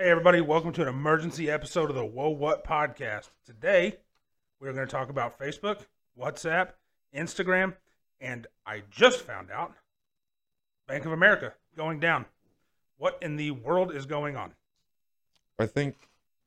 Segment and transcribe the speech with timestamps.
[0.00, 3.28] Hey, everybody, welcome to an emergency episode of the Whoa What podcast.
[3.44, 3.98] Today,
[4.58, 5.80] we're going to talk about Facebook,
[6.18, 6.70] WhatsApp,
[7.14, 7.74] Instagram,
[8.18, 9.74] and I just found out
[10.88, 12.24] Bank of America going down.
[12.96, 14.54] What in the world is going on?
[15.58, 15.96] I think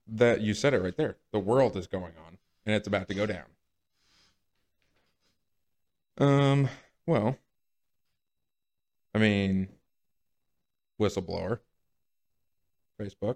[0.07, 1.17] that you said it right there.
[1.31, 3.45] The world is going on and it's about to go down.
[6.17, 6.69] Um,
[7.05, 7.37] well,
[9.13, 9.67] I mean,
[10.99, 11.59] whistleblower,
[12.99, 13.35] Facebook,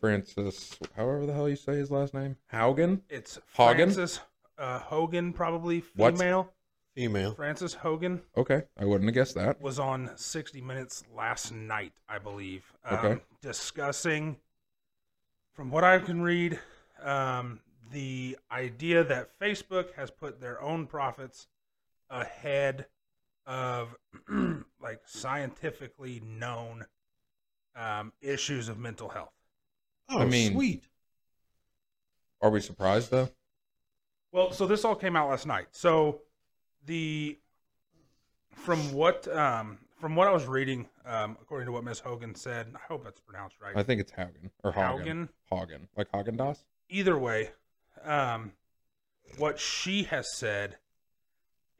[0.00, 3.00] Frances, however the hell you say his last name, Haugen.
[3.08, 3.76] It's Hogan?
[3.92, 4.20] Frances
[4.58, 6.52] uh, Hogan, probably What's- female.
[6.96, 7.34] Female.
[7.34, 9.60] Frances Hogan Okay, I wouldn't have guessed that.
[9.62, 13.20] was on 60 Minutes last night, I believe, um, Okay.
[13.40, 14.36] discussing,
[15.52, 16.58] from what I can read,
[17.00, 17.60] um,
[17.92, 21.46] the idea that Facebook has put their own profits
[22.10, 22.86] ahead
[23.46, 23.96] of
[24.80, 26.84] like scientifically known
[27.76, 29.32] um, issues of mental health.
[30.08, 30.84] Oh, I mean- sweet.
[32.42, 33.28] Are we surprised though?
[34.32, 35.66] Well, so this all came out last night.
[35.72, 36.22] So
[36.86, 37.38] the
[38.54, 42.68] from what um, from what I was reading, um, according to what Miss Hogan said,
[42.74, 43.76] I hope that's pronounced right.
[43.76, 45.28] I think it's Hogan or Hagen.
[45.52, 45.58] Haugen.
[45.58, 46.64] Hagen, like Häagen-Dazs.
[46.88, 47.50] Either way,
[48.04, 48.52] um,
[49.36, 50.76] what she has said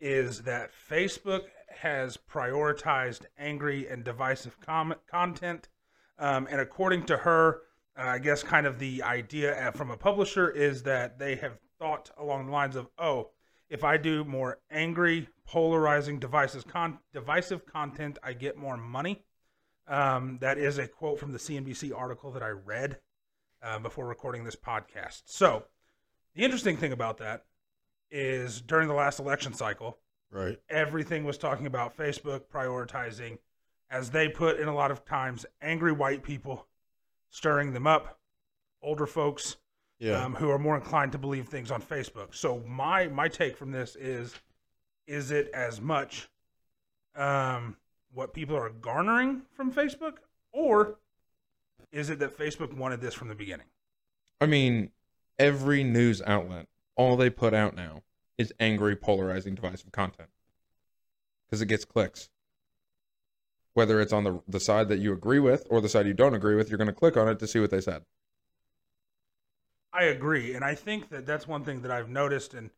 [0.00, 1.44] is that Facebook
[1.78, 5.68] has prioritized angry and divisive com- content,
[6.20, 7.62] um, and according to her,
[7.98, 11.58] uh, I guess kind of the idea uh, from a publisher is that they have
[11.78, 13.30] thought along the lines of, oh,
[13.68, 19.24] if I do more angry, polarizing, divisive, con- divisive content, I get more money.
[19.88, 22.98] Um, that is a quote from the CNBC article that I read
[23.62, 25.22] uh, before recording this podcast.
[25.24, 25.64] So,
[26.34, 27.46] the interesting thing about that
[28.10, 29.98] is during the last election cycle,
[30.30, 30.58] Right.
[30.68, 33.38] everything was talking about Facebook prioritizing,
[33.90, 36.66] as they put in a lot of times, angry white people,
[37.30, 38.18] stirring them up,
[38.82, 39.56] older folks
[39.98, 40.24] Yeah.
[40.24, 42.34] um, who are more inclined to believe things on Facebook.
[42.34, 44.34] So my my take from this is,
[45.06, 46.28] is it as much
[47.16, 47.76] um,
[48.12, 50.14] what people are garnering from Facebook,
[50.52, 50.98] or
[51.92, 53.66] is it that Facebook wanted this from the beginning?
[54.40, 54.90] I mean,
[55.38, 58.02] every news outlet, all they put out now
[58.38, 60.30] is angry, polarizing, divisive content
[61.46, 62.30] because it gets clicks.
[63.74, 66.34] Whether it's on the the side that you agree with or the side you don't
[66.34, 68.02] agree with, you're going to click on it to see what they said.
[69.92, 72.70] I agree, and I think that that's one thing that I've noticed, and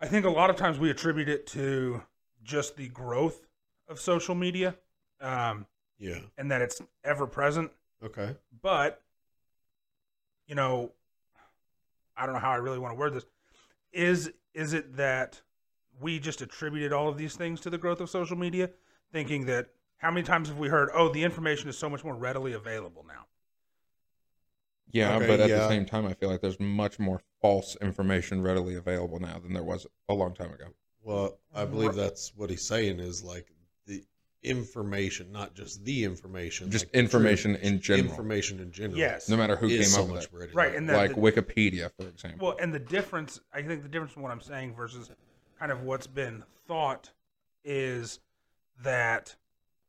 [0.00, 2.02] I think a lot of times we attribute it to
[2.42, 3.46] just the growth
[3.88, 4.76] of social media,
[5.20, 5.66] um,
[5.98, 6.18] yeah.
[6.36, 7.70] and that it's ever present.
[8.04, 8.34] Okay.
[8.60, 9.02] But
[10.46, 10.92] you know,
[12.16, 13.26] I don't know how I really want to word this.
[13.92, 15.40] Is is it that
[16.00, 18.70] we just attributed all of these things to the growth of social media,
[19.12, 19.68] thinking that
[19.98, 23.04] how many times have we heard, oh, the information is so much more readily available
[23.06, 23.26] now?
[24.92, 25.58] Yeah, Okay, but at yeah.
[25.58, 29.52] the same time, I feel like there's much more false information readily available now than
[29.52, 30.66] there was a long time ago.
[31.02, 31.96] Well, I believe Right.
[31.96, 33.52] that's what he's saying is like
[33.86, 34.04] the
[34.42, 38.10] information, not just the information, Just like information truth, in general.
[38.10, 38.98] Information in general.
[38.98, 39.28] Yes.
[39.28, 40.54] No matter who is came so up with it.
[40.54, 42.48] Right, and that- like the- Wikipedia, for example.
[42.48, 45.10] Well, and the difference, I think the difference in what I'm saying versus
[45.58, 47.10] kind of what's been thought
[47.64, 48.20] is
[48.82, 49.36] that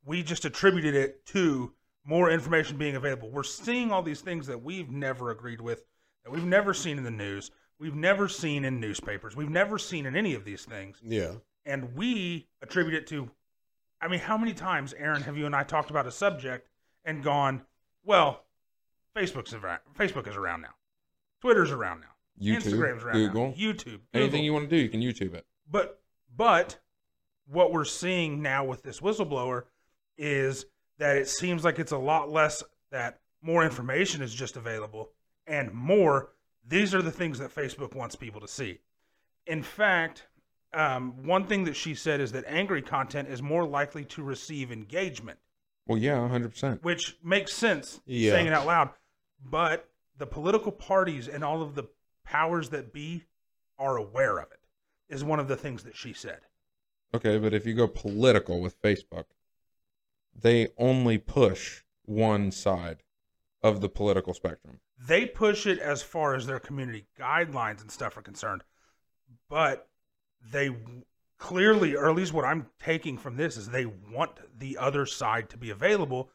[0.08, 1.74] we just attributed it to
[2.06, 3.30] more information being available.
[3.30, 5.84] We're seeing all these things that we've never agreed with,
[6.24, 10.06] that we've never seen in the news, we've never seen in newspapers, we've never seen
[10.06, 10.98] in any of these things.
[11.04, 11.34] yeah.
[11.66, 13.30] And we attribute it to,
[14.00, 16.70] I mean, how many times, Aaron, have you and I talked about a subject
[17.04, 17.64] and gone,
[18.06, 18.46] well,
[19.14, 20.76] Facebook's around, Facebook is around now,
[21.42, 22.08] Twitter's around now.
[22.42, 23.54] YouTube, Instagram's around Google, now.
[23.56, 25.46] YouTube, anything you want to do, you can YouTube it.
[25.70, 26.00] But
[26.34, 26.78] but
[27.48, 29.64] what we're seeing now with this whistleblower
[30.18, 30.66] is
[30.98, 35.12] that it seems like it's a lot less that more information is just available
[35.46, 36.30] and more
[36.68, 38.80] these are the things that Facebook wants people to see.
[39.46, 40.28] In fact,
[40.74, 44.70] um, one thing that she said is that angry content is more likely to receive
[44.72, 45.40] engagement,
[45.86, 46.84] Well, yeah, 100%.
[46.84, 48.32] which makes sense Yeah.
[48.32, 48.90] saying it out loud.
[49.42, 51.86] But the political parties and all of the
[52.26, 53.24] powers that be
[53.80, 54.60] are aware of it,
[55.08, 56.42] is one of the things that she said.
[57.14, 59.26] Okay, but if you go political with Facebook,
[60.40, 63.04] they only push one side
[63.64, 64.80] of the political spectrum.
[65.00, 68.64] they push it as far as their community guidelines and stuff are concerned
[69.50, 69.90] but
[70.52, 70.70] they
[71.38, 75.50] clearly or at least what i'm taking from this is they want the other side
[75.50, 76.30] to be available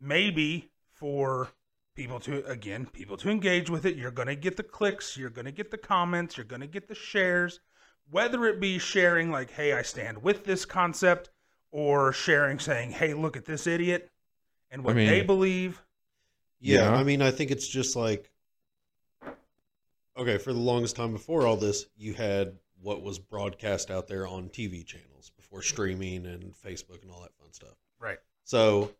[0.00, 1.48] maybe for
[1.94, 5.30] people to again people to engage with it you're going to get the clicks you're
[5.30, 7.60] going to get the comments you're going to get the shares
[8.10, 11.30] whether it be sharing like hey i stand with this concept
[11.76, 14.10] or sharing saying hey look at this idiot
[14.70, 15.82] and what I mean- they believe
[16.58, 16.96] Yeah, Yeah.
[16.96, 18.30] I mean, I think it's just like
[20.16, 24.26] okay, for the longest time before all this, you had what was broadcast out there
[24.26, 27.76] on TV channels before streaming and Facebook and all that fun stuff.
[28.00, 28.18] Right.
[28.44, 28.92] So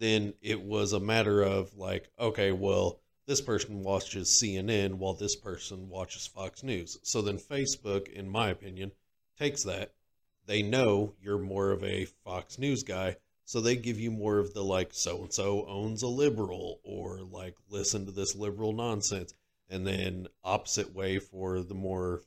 [0.00, 5.36] then it was a matter of like, okay, well, this person watches CNN while this
[5.36, 6.98] person watches Fox News.
[7.04, 8.90] So then Facebook, in my opinion,
[9.38, 9.92] takes that.
[10.48, 14.54] They know you're more of a Fox News guy, so they give you more of
[14.54, 19.34] the like so and so owns a liberal or like listen to this liberal nonsense.
[19.68, 22.22] And then opposite way for the more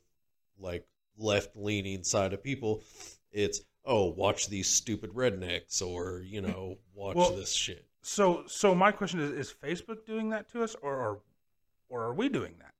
[0.56, 0.86] like
[1.18, 2.84] left leaning side of people,
[3.32, 7.84] it's oh, watch these stupid rednecks or, you know, watch Well, this shit.
[8.02, 11.20] So, so my question is: Is Facebook doing that to us, or, or,
[11.88, 12.74] or are we doing that?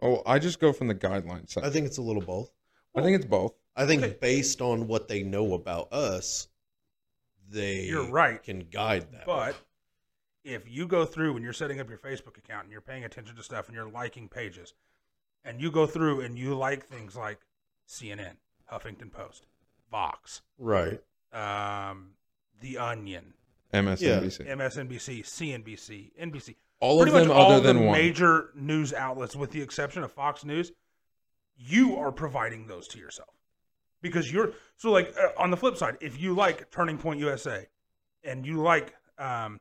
[0.00, 1.64] Oh, I just go from the guidelines side.
[1.64, 2.50] I think it's a little both.
[2.94, 3.54] I think it's both.
[3.76, 4.16] I think Okay.
[4.20, 6.48] based on what they know about us,
[7.48, 8.42] they You're right.
[8.42, 9.26] can guide that.
[9.26, 9.56] But
[10.44, 13.34] if you go through and you're setting up your Facebook account and you're paying attention
[13.36, 14.74] to stuff and you're liking pages,
[15.44, 17.40] and you go through and you like things like
[17.88, 18.36] CNN,
[18.70, 19.46] Huffington Post,
[19.90, 21.00] Vox, right.
[21.32, 22.10] um,
[22.60, 23.34] The Onion,
[23.72, 24.46] MSNBC.
[24.46, 27.92] MSNBC, CNBC, NBC, All of them much all other the than one.
[27.98, 30.72] major news outlets, with the exception of Fox News,
[31.56, 33.34] you are providing those to yourself
[34.04, 37.66] because you're so like uh, on the flip side, if you like Turning Point USA
[38.22, 39.58] and you like um,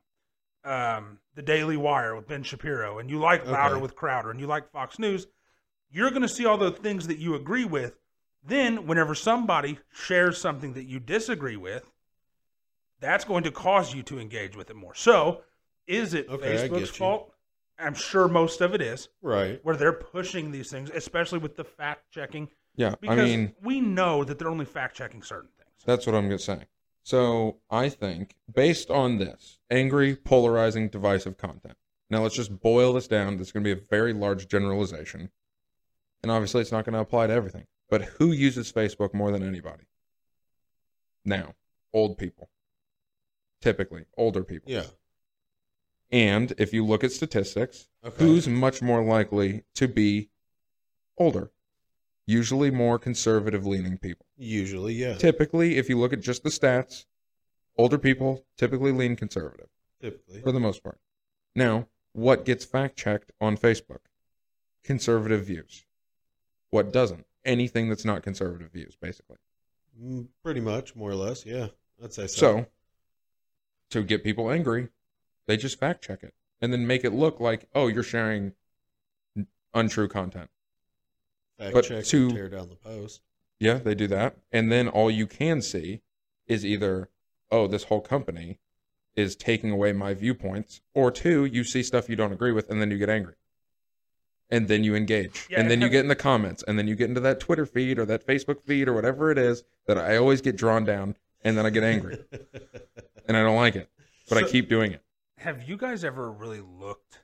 [0.65, 3.81] um, the Daily Wire with Ben Shapiro and you like Louder Okay.
[3.81, 5.27] with Crowder and you like Fox News,
[5.89, 7.97] you're going to see all the things that you agree with.
[8.45, 11.89] Then, whenever somebody shares something that you disagree with,
[12.99, 14.93] that's going to cause you to engage with it more.
[14.93, 15.43] So,
[15.87, 17.33] is it Okay, Facebook's fault?
[17.79, 19.61] I'm sure most of it is, Right.
[19.63, 23.79] where they're pushing these things, especially with the fact checking, Yeah, because I mean, we
[23.81, 25.69] know that they're only fact checking certain things.
[25.85, 26.65] that's what I'm going to say.
[27.03, 31.75] So I think, based on this, angry, polarizing, divisive content.
[32.09, 33.37] Now let's just boil this down.
[33.37, 35.29] This is going to be a very large generalization.
[36.21, 37.65] And obviously, it's not going to apply to everything.
[37.89, 39.83] But who uses Facebook more than anybody?
[41.25, 41.55] Now,
[41.93, 42.49] old people.
[43.61, 44.71] Typically, older people.
[44.71, 44.85] Yeah.
[46.11, 48.23] And if you look at statistics, Okay.
[48.23, 50.29] who's much more likely to be
[51.17, 51.51] older?
[52.25, 54.25] Usually more conservative leaning people.
[54.37, 55.15] Usually, yeah.
[55.15, 57.05] Typically, if you look at just the stats,
[57.77, 59.67] older people typically lean conservative
[60.01, 60.41] Typically.
[60.41, 60.99] for the most part.
[61.55, 63.99] Now, what gets fact checked on Facebook?
[64.83, 65.85] Conservative views.
[66.69, 67.25] What doesn't?
[67.45, 69.37] Anything that's not conservative views, basically.
[70.01, 71.67] Mm, Pretty much, more or less, yeah.
[72.01, 72.39] I'd say so.
[72.39, 72.65] So,
[73.91, 74.89] to get people angry,
[75.45, 78.53] they just fact check it and then make it look like, oh, you're sharing
[79.73, 80.49] untrue content.
[81.63, 83.21] Fact but check to- and tear down the post.
[83.59, 84.35] Yeah, they do that.
[84.51, 86.01] And then all you can see
[86.47, 87.09] is either,
[87.51, 88.59] oh, this whole company
[89.15, 92.81] is taking away my viewpoints, or two, you see stuff you don't agree with and
[92.81, 93.35] then you get angry.
[94.49, 95.47] And then you engage.
[95.49, 97.65] Yeah, and then you get in the comments, and then you get into that Twitter
[97.65, 101.15] feed or that Facebook feed or whatever it is that I always get drawn down,
[101.43, 102.19] and then I get angry.
[103.27, 103.89] and I don't like it.
[104.29, 105.01] But I keep doing it.
[105.37, 107.19] Have you guys ever really looked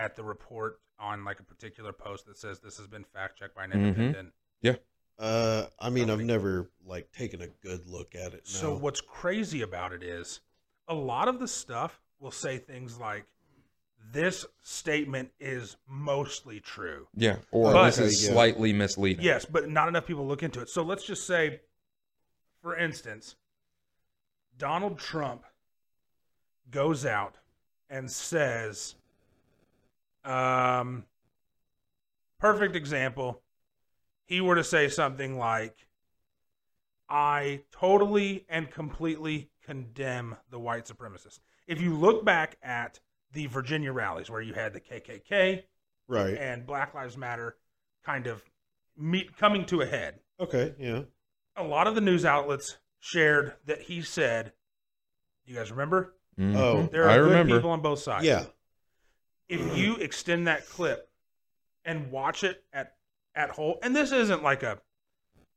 [0.00, 3.54] at the report on like a particular post that says this has been fact checked
[3.54, 3.74] by an Mhm.
[3.88, 4.32] independent?
[4.62, 4.76] Yeah.
[5.18, 8.46] Uh, I mean, I've never like taken a good look at it.
[8.48, 8.78] So no.
[8.78, 10.40] what's crazy about it is
[10.88, 13.26] a lot of the stuff will say things like
[14.12, 17.06] this statement is mostly true.
[17.14, 17.36] Yeah.
[17.50, 18.30] Or But- this is Yeah.
[18.32, 19.22] slightly misleading.
[19.24, 20.70] Yes, but not enough people look into it.
[20.70, 21.60] So let's just say
[22.62, 23.36] for instance,
[24.58, 25.44] Donald Trump
[26.70, 27.36] goes out
[27.88, 28.94] and says
[30.24, 31.04] um
[32.38, 33.42] perfect example
[34.26, 35.86] he were to say something like
[37.08, 41.40] I totally and completely condemn the white supremacists.
[41.66, 43.00] If you look back at
[43.32, 45.64] the Virginia rallies where you had the KKK
[46.06, 46.36] right.
[46.38, 47.56] and Black Lives Matter
[48.04, 48.42] kind of
[48.96, 50.74] meet coming to a head, Okay.
[50.78, 51.02] Yeah.
[51.56, 54.52] a lot of the news outlets shared that he said,
[55.44, 56.14] "You guys remember?
[56.38, 56.56] Mhm.
[56.56, 57.56] Oh, There are I good remember.
[57.56, 58.46] people on both sides." Yeah.
[59.50, 61.08] If you extend that clip
[61.84, 62.94] and watch it at
[63.34, 64.78] at whole, and this isn't like a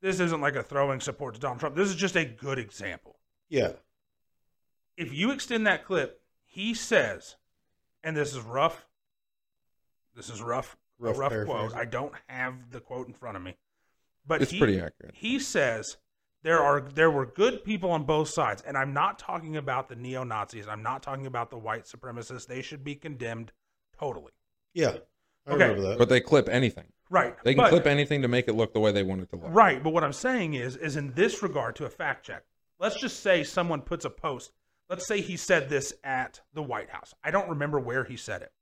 [0.02, 1.76] this isn't like a throwing support to Donald Trump.
[1.76, 3.16] This is just a good example.
[3.48, 3.72] Yeah.
[4.96, 7.36] If you extend that clip, he says,
[8.02, 8.84] and this is rough.
[10.14, 10.76] This is rough.
[10.98, 11.74] Rough rough quote.
[11.74, 13.56] I don't have the quote in front of me,
[14.26, 15.14] but It's he, pretty accurate.
[15.14, 15.96] he says
[16.44, 19.96] there are there were good people on both sides and i'm not talking about the
[19.96, 23.50] neo-nazis i'm not talking about the white supremacists they should be condemned
[23.98, 24.32] totally
[24.72, 24.96] Yeah.
[25.46, 25.68] I Okay.
[25.68, 25.98] remember that.
[25.98, 26.86] But they clip anything.
[27.10, 29.28] right They can but, clip anything to make it look the way they want it
[29.30, 29.48] to look.
[29.50, 32.44] right but what i'm saying is is in this regard to a fact check
[32.78, 34.52] let's just say someone puts a post
[34.90, 37.14] let's say he said this at the White House.
[37.24, 38.52] I don't remember where he said it,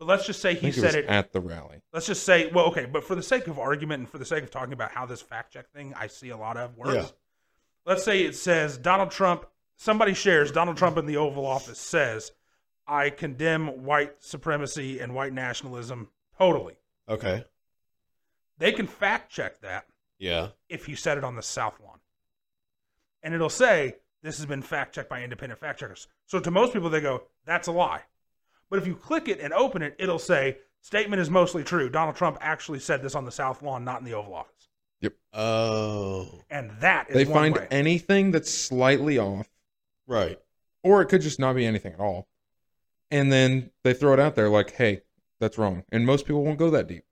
[0.00, 1.06] but let's just say he think it said it.
[1.06, 1.80] at the rally.
[1.92, 4.42] let's just say, well, okay, but for the sake of argument and for the sake
[4.42, 7.06] of talking about how this fact check thing I see a lot of works, Yeah.
[7.86, 9.46] let's say it says Donald Trump,
[9.76, 12.32] somebody shares Donald Trump in the Oval Office says,
[12.90, 16.74] I condemn white supremacy and white nationalism totally.
[17.08, 17.44] Okay.
[18.58, 19.86] They can fact check that
[20.18, 20.48] Yeah.
[20.68, 22.00] if you said it on the South Lawn.
[23.22, 26.08] And it'll say, this has been fact checked by independent fact checkers.
[26.26, 28.02] So to most people, they go, that's a lie.
[28.68, 31.88] But if you click it and open it, it'll say, statement is mostly true.
[31.90, 34.68] Donald Trump actually said this on the South Lawn, not in the Oval Office.
[35.00, 35.14] Yep.
[35.32, 36.42] Oh.
[36.50, 37.66] And that is They find way.
[37.70, 39.48] anything that's slightly off,
[40.06, 40.38] Right.
[40.82, 42.26] or it could just not be anything at all.
[43.10, 45.02] And then they throw it out there like, hey,
[45.40, 45.84] that's wrong.
[45.90, 47.04] And most people won't go that deep.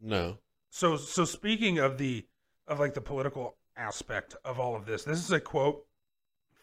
[0.00, 0.38] No.
[0.70, 2.26] So so speaking of the
[2.66, 5.86] of like the political aspect of all of this, this is a quote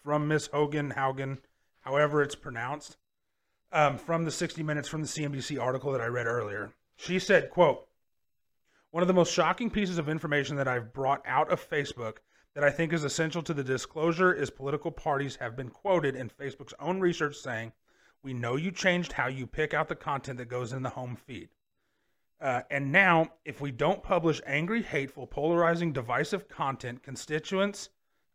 [0.03, 1.38] from Miss Hogan Haugen,
[1.81, 2.98] however it's pronounced,
[3.72, 6.74] um, from the 60 Minutes from the CNBC article that I read earlier.
[6.98, 7.88] She said, "quote
[8.89, 12.17] One of the most shocking pieces of information that I've brought out of Facebook
[12.53, 16.29] that I think is essential to the disclosure is political parties have been quoted in
[16.29, 17.72] Facebook's own research saying."
[18.23, 21.15] We know you changed how you pick out the content that goes in the home
[21.15, 21.49] feed.
[22.39, 27.89] Uh, and now, if we don't publish angry, hateful, polarizing, divisive content, constituents,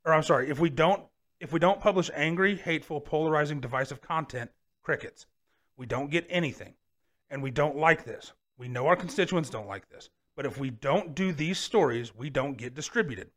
[0.05, 1.05] or I'm sorry, if we don't,
[1.41, 4.51] if we don't publish angry, hateful, polarizing, divisive content,
[4.87, 5.27] crickets.
[5.77, 6.75] We don't get anything,
[7.29, 8.33] and we don't like this.
[8.57, 12.31] We know our constituents don't like this, but if we don't do these stories, we
[12.31, 13.31] don't get distributed.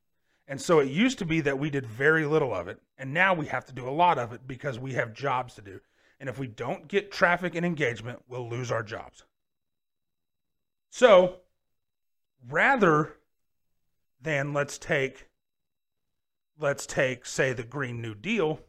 [0.47, 3.33] And so it used to be that we did very little of it, and now
[3.33, 5.81] we have to do a lot of it because we have jobs to do.
[6.19, 9.23] And if we don't get traffic and engagement, we'll lose our jobs.
[10.89, 11.37] So,
[12.49, 13.15] rather
[14.21, 15.27] than let's take
[16.57, 18.59] let's take say the Green New Deal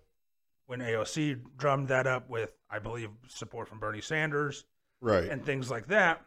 [0.67, 4.65] when AOC drummed that up with I believe support from Bernie Sanders
[5.01, 5.25] Right.
[5.29, 6.21] and things like that,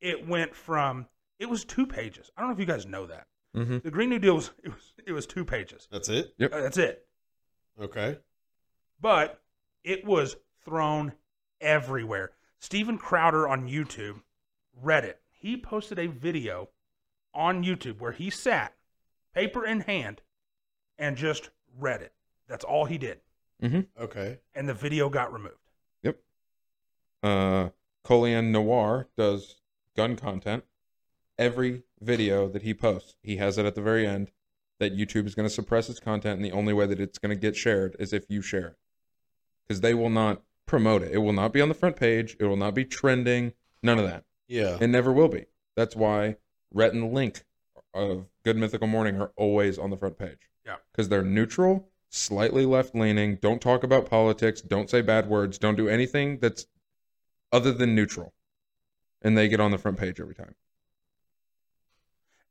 [0.00, 1.06] it went from
[1.38, 2.30] it was two pages.
[2.36, 3.26] I don't know if you guys know that.
[3.56, 3.78] Mm-hmm.
[3.78, 5.88] The Green New Deal was it was it was two pages.
[5.90, 6.32] That's it?
[6.38, 6.52] Yep.
[6.54, 7.06] Uh, That's it.
[7.80, 8.18] Okay.
[9.00, 9.40] but
[9.82, 11.12] it was thrown
[11.60, 12.32] everywhere.
[12.58, 14.22] Steven Crowder on YouTube
[14.80, 15.20] read it.
[15.30, 16.68] He posted a video
[17.34, 18.74] on YouTube where he sat,
[19.34, 20.20] paper in hand,
[20.98, 22.12] and just read it.
[22.48, 23.20] That's all he did.
[23.98, 24.38] Okay.
[24.54, 25.54] And the video got removed.
[26.02, 26.18] Yep.
[27.22, 27.68] Uh,
[28.04, 29.56] Colion Noir does
[29.96, 30.64] gun content.
[31.38, 34.30] Every video that he posts, he has it at the very end
[34.78, 37.34] that YouTube is going to suppress its content, and the only way that it's going
[37.34, 38.76] to get shared is if you share it.
[39.66, 41.10] Because they will not promote it.
[41.12, 42.36] It will not be on the front page.
[42.38, 43.52] It will not be trending.
[43.82, 44.24] None of that.
[44.46, 44.78] Yeah.
[44.80, 45.46] It never will be.
[45.76, 46.36] That's why
[46.72, 47.42] Rhett and Link
[47.92, 50.38] of Good Mythical Morning are always on the front page.
[50.64, 50.76] Yeah.
[50.92, 55.74] Because they're neutral, slightly left leaning, don't talk about politics, don't say bad words, don't
[55.76, 56.66] do anything that's
[57.50, 58.32] other than neutral.
[59.22, 60.54] And they get on the front page every time.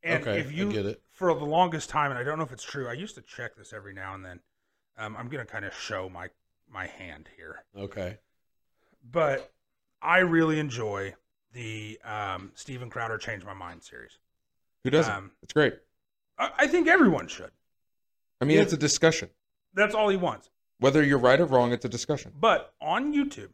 [0.03, 1.01] And Okay, if I you, get it.
[1.11, 3.55] for the longest time, and I don't know if it's true, I used to check
[3.55, 4.39] this every now and then.
[4.97, 6.27] Um, I'm going to kind of show my,
[6.71, 7.63] my hand here.
[7.77, 8.17] Okay.
[9.11, 9.51] But
[10.01, 11.15] I really enjoy
[11.53, 14.19] the um, Steven Crowder Change My Mind series.
[14.83, 15.13] Who doesn't?
[15.13, 15.73] Um, it's great.
[16.37, 17.51] I, I think everyone should.
[18.41, 19.29] I mean, it's a discussion.
[19.73, 20.49] That's all he wants.
[20.79, 22.31] Whether you're right or wrong, it's a discussion.
[22.39, 23.49] But on YouTube,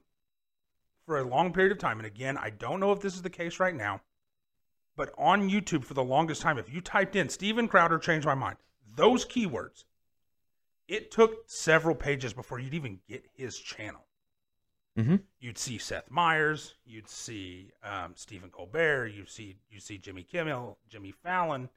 [1.05, 3.29] for a long period of time, and again, I don't know if this is the
[3.29, 4.01] case right now,
[4.95, 8.35] but on YouTube for the longest time, if you typed in Steven Crowder Change my
[8.35, 8.57] mind,
[8.95, 9.85] those keywords,
[10.87, 14.05] it took several pages before you'd even get his channel.
[14.97, 15.23] Mhm.
[15.39, 20.79] You'd see Seth Meyers, you'd see um, Stephen Colbert, you'd see you see Jimmy Kimmel,
[20.87, 21.69] Jimmy Fallon.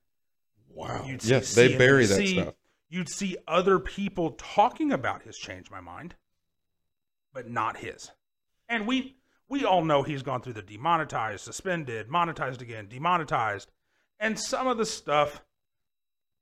[0.68, 1.04] Wow.
[1.04, 2.54] You'd see Yes, they bury that stuff.
[2.88, 6.14] You'd see other people talking about his change my mind,
[7.32, 8.12] but not his.
[8.68, 9.16] And we
[9.48, 13.72] we all know he's gone through the demonetized, suspended, monetized again, demonetized,
[14.20, 15.42] and some of the stuff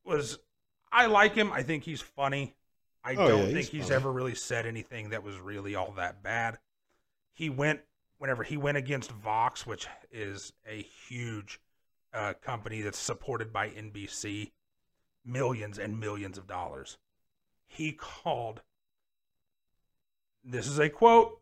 [0.05, 0.39] was
[0.93, 1.52] I like him.
[1.52, 2.55] I think he's funny.
[3.05, 5.93] I Oh, don't yeah, think he's he's ever really said anything that was really all
[5.93, 6.59] that bad.
[7.33, 7.81] He went
[8.19, 11.61] whenever he went against Vox, which is a huge
[12.12, 14.52] uh, company that's supported by NBC,
[15.25, 16.99] millions and millions of dollars.
[17.66, 18.62] He called.
[20.45, 21.40] This is a quote.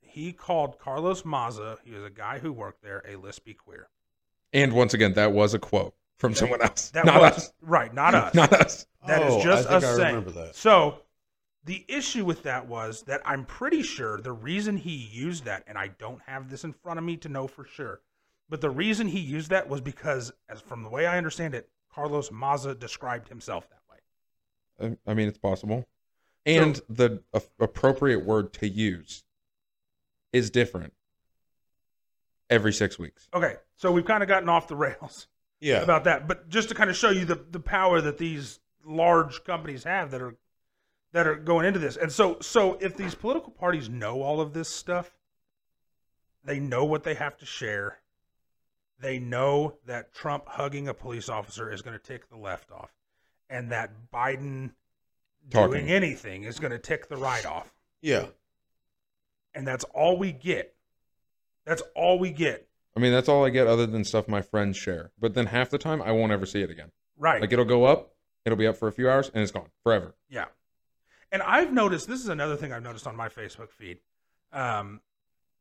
[0.00, 3.88] He called Carlos Maza, he was a guy who worked there, a lispy queer.
[4.52, 6.90] And once again, that was a quote from someone else.
[6.90, 7.52] That not was us.
[7.62, 8.34] right, not us.
[8.34, 8.86] Not us.
[9.06, 10.14] That is Oh, just I think us I saying.
[10.16, 10.54] remember that.
[10.56, 11.00] So
[11.64, 15.78] the issue with that was that I'm pretty sure the reason he used that, and
[15.78, 18.00] I don't have this in front of me to know for sure,
[18.48, 21.68] but the reason he used that was because, as from the way I understand it,
[21.92, 24.96] Carlos Maza described himself that way.
[25.06, 25.86] I- I mean, it's possible.
[26.46, 29.22] and So- the a- appropriate word to use
[30.32, 30.94] is different
[32.50, 33.28] every six weeks.
[33.34, 35.26] Okay, so we've kind of gotten off the rails
[35.60, 35.82] Yeah.
[35.82, 39.44] about that, but just to kind of show you the the power that these large
[39.44, 40.36] companies have that are
[41.12, 41.96] that are going into this.
[41.96, 45.10] And so so if these political parties know all of this stuff,
[46.44, 47.98] they know what they have to share.
[49.00, 52.92] They know that Trump hugging a police officer is going to tick the left off
[53.48, 54.72] and that Biden
[55.50, 55.70] Talking.
[55.72, 57.72] doing anything is going to tick the right off.
[58.00, 58.26] yeah.
[59.54, 60.74] And that's all we get.
[61.64, 62.67] That's all we get.
[62.98, 65.12] I mean, that's all I get other than stuff my friends share.
[65.20, 66.90] But then half the time, I won't ever see it again.
[67.16, 67.40] Right.
[67.40, 68.12] Like it'll go up,
[68.44, 70.16] it'll be up for a few hours, and it's gone forever.
[70.28, 70.46] Yeah.
[71.30, 73.98] And I've noticed this is another thing I've noticed on my Facebook feed.
[74.52, 75.00] Um,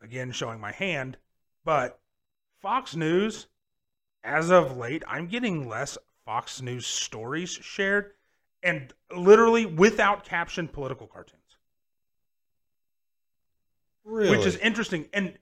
[0.01, 1.17] again, showing my hand,
[1.63, 1.99] but
[2.59, 3.45] Fox News,
[4.23, 8.13] as of late, I'm getting less Fox News stories shared
[8.63, 11.57] and literally without captioned political cartoons,
[14.03, 14.35] Really.
[14.35, 15.07] which is interesting.
[15.13, 15.37] And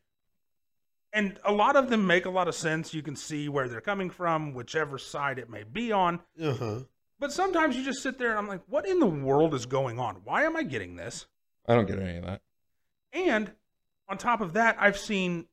[1.15, 2.93] and a lot of them make a lot of sense.
[2.93, 6.19] You can see where they're coming from, whichever side it may be on.
[6.39, 6.79] uh huh.
[7.17, 9.97] But sometimes you just sit there and I'm like, what in the world is going
[9.97, 10.17] on?
[10.25, 11.25] Why am I getting this?
[11.65, 12.41] I don't get any of that.
[13.13, 13.53] And
[14.09, 15.45] on top of that, I've seen,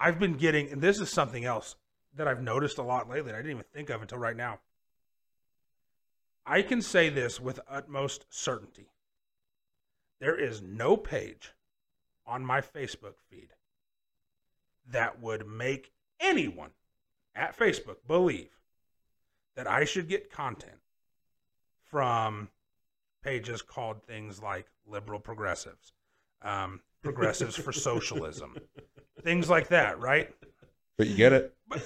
[0.00, 1.76] I've been getting, and this is something else
[2.14, 3.30] that I've noticed a lot lately.
[3.30, 4.60] that I didn't even think of until right now.
[6.46, 8.88] I can say this with utmost certainty.
[10.18, 11.52] There is no page
[12.26, 13.50] on my Facebook feed
[14.90, 16.70] that would make anyone
[17.34, 18.50] at Facebook believe
[19.56, 20.78] that I should get content
[21.84, 22.48] from
[23.22, 25.92] pages called things like liberal progressives,
[26.42, 28.56] um, progressives for socialism,
[29.22, 30.34] things like that, right?
[30.96, 31.54] But you get it.
[31.68, 31.82] But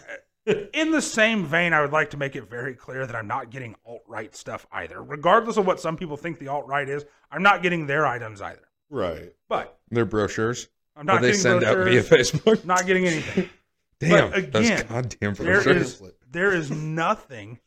[0.47, 3.27] uh, in the same vein, I would like to make it very clear that I'm
[3.27, 5.03] not getting alt right stuff either.
[5.03, 8.41] Regardless of what some people think the alt right is, I'm not getting their items
[8.41, 8.69] either.
[8.89, 9.33] Right.
[9.49, 12.65] But They're brochures I'm not they getting send out via Facebook.
[12.65, 13.51] not getting anything.
[14.01, 17.59] Damn, But those again, goddamn there is there is nothing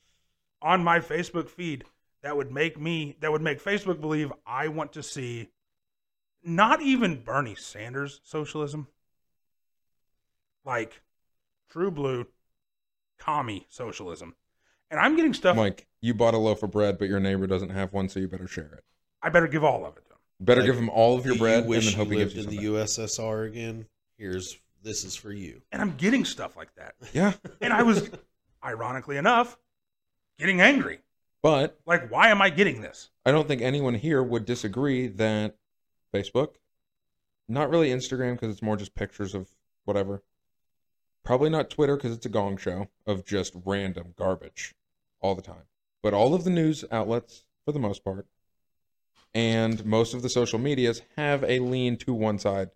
[0.61, 1.85] on my Facebook feed
[2.21, 5.49] that would make me that would make Facebook believe I want to see
[6.43, 8.87] not even Bernie Sanders socialism,
[10.65, 11.01] like
[11.69, 12.27] true blue
[13.17, 14.35] commie socialism.
[14.91, 17.69] And I'm getting stuff Mike, you bought a loaf of bread, but your neighbor doesn't
[17.69, 18.83] have one, so you better share it.
[19.21, 20.03] I better give all of it.
[20.39, 22.13] Better Like, give him all of your Do bread you and wish then hope you
[22.13, 23.17] he gives lived you in something.
[23.17, 23.85] the USSR again.
[24.17, 25.61] Here's this is for you.
[25.71, 26.95] And I'm getting stuff like that.
[27.13, 28.09] Yeah, And I was
[28.63, 29.57] ironically enough
[30.37, 30.99] getting angry.
[31.41, 33.09] but Like why am I getting this?
[33.25, 35.57] I don't think anyone here would disagree that
[36.13, 36.55] Facebook,
[37.47, 39.49] not really Instagram because it's more just pictures of
[39.85, 40.23] whatever.
[41.23, 44.73] Probably not Twitter because it's a gong show of just random garbage
[45.19, 45.63] all the time.
[46.01, 48.25] But all of the news outlets, for the most part,
[49.33, 52.69] and most of the social medias have a lean to one side,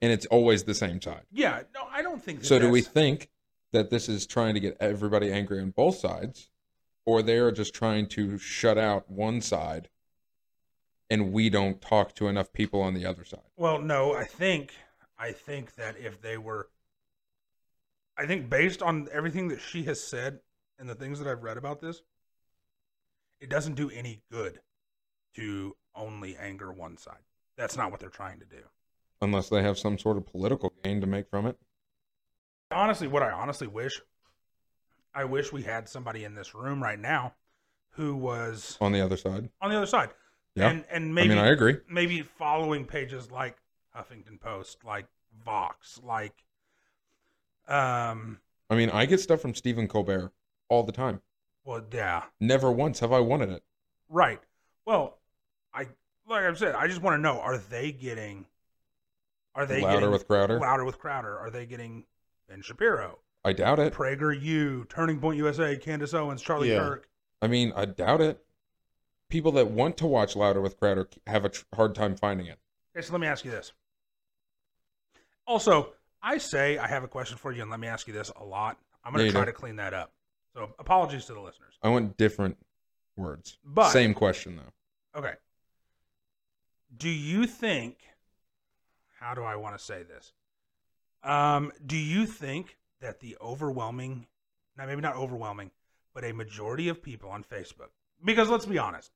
[0.00, 1.22] and it's always the same side.
[1.30, 3.30] Yeah, no, I don't think that So do we that's- think
[3.72, 6.50] that this is trying to get everybody angry on both sides,
[7.04, 9.88] or they are just trying to shut out one side,
[11.10, 13.40] and we don't talk to enough people on the other side?
[13.56, 14.72] Well, no, I think
[15.18, 16.68] I think that if they were
[18.16, 20.40] I think based on everything that she has said
[20.78, 22.02] and the things that I've read about this,
[23.40, 24.60] it doesn't do any good
[25.34, 27.18] to only anger one side.
[27.56, 28.62] That's not what they're trying to do.
[29.20, 31.58] Unless they have some sort of political gain to make from it.
[32.70, 34.00] Honestly, what I honestly wish
[35.14, 37.34] I wish we had somebody in this room right now
[37.92, 40.10] who was On the other side, on the other side.
[40.54, 40.70] Yeah.
[40.70, 41.78] And and maybe I mean, I agree.
[41.88, 43.56] maybe following pages like
[43.96, 45.06] Huffington Post, like
[45.44, 46.44] Vox, like
[47.68, 48.38] um
[48.70, 50.30] I mean, I get stuff from Stephen Colbert
[50.68, 51.22] all the time.
[51.64, 53.62] well yeah, Never once have I wanted it.
[54.08, 54.40] right.
[54.88, 55.18] Well,
[55.74, 55.86] I
[56.26, 58.46] like I've said, I just want to know are they getting
[59.54, 60.58] are they Louder getting with Crowder.
[60.58, 61.38] louder with Crowder?
[61.38, 62.04] Are they getting
[62.48, 63.92] Ben Shapiro, I doubt it.
[63.92, 66.78] Prager U, Turning Point USA, Candace Owens, Charlie Yeah.
[66.78, 67.08] Kirk?
[67.42, 68.42] I mean, I doubt it.
[69.28, 72.58] People that want to watch Louder with Crowder have a tr- hard time finding it.
[72.96, 73.74] Okay, so let me ask you this.
[75.46, 78.32] Also, I say I have a question for you, and let me ask you this
[78.40, 78.78] a lot.
[79.04, 79.46] I'm going to try do.
[79.46, 80.12] to clean that up.
[80.54, 81.74] So, apologies to the listeners.
[81.82, 82.56] I want different
[83.18, 83.58] words.
[83.62, 84.72] But Same question though.
[85.16, 85.34] Okay.
[86.96, 87.98] Do you think
[89.20, 90.32] how do I want to say this?
[91.22, 94.26] Um, do you think that the overwhelming
[94.76, 95.70] now maybe not overwhelming,
[96.14, 97.90] but a majority of people on Facebook
[98.24, 99.12] because let's be honest,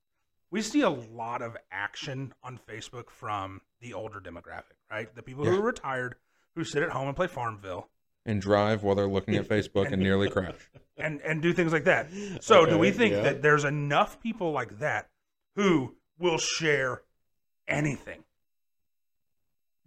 [0.51, 5.13] we see a lot of action on Facebook from the older demographic, right?
[5.15, 6.15] The people who are retired
[6.55, 7.89] who sit at home and play Farmville
[8.25, 10.69] And drive while they're looking at Facebook and nearly crash.
[10.97, 12.07] and and do things like that.
[12.41, 13.21] So, do we think yeah.
[13.21, 15.09] that there's enough people like that
[15.55, 17.01] who will share
[17.67, 18.23] anything.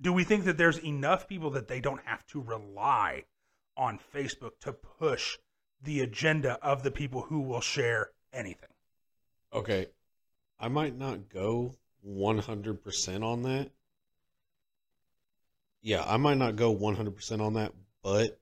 [0.01, 3.25] Do we think that there's enough people that they don't have to rely
[3.77, 5.39] on Facebook to push
[5.83, 8.69] the agenda of the people who will share anything?
[9.53, 9.87] Okay.
[10.59, 11.77] I might not go
[12.07, 13.71] 100% on that.
[15.83, 18.39] Yeah, I might not go 100% on that, but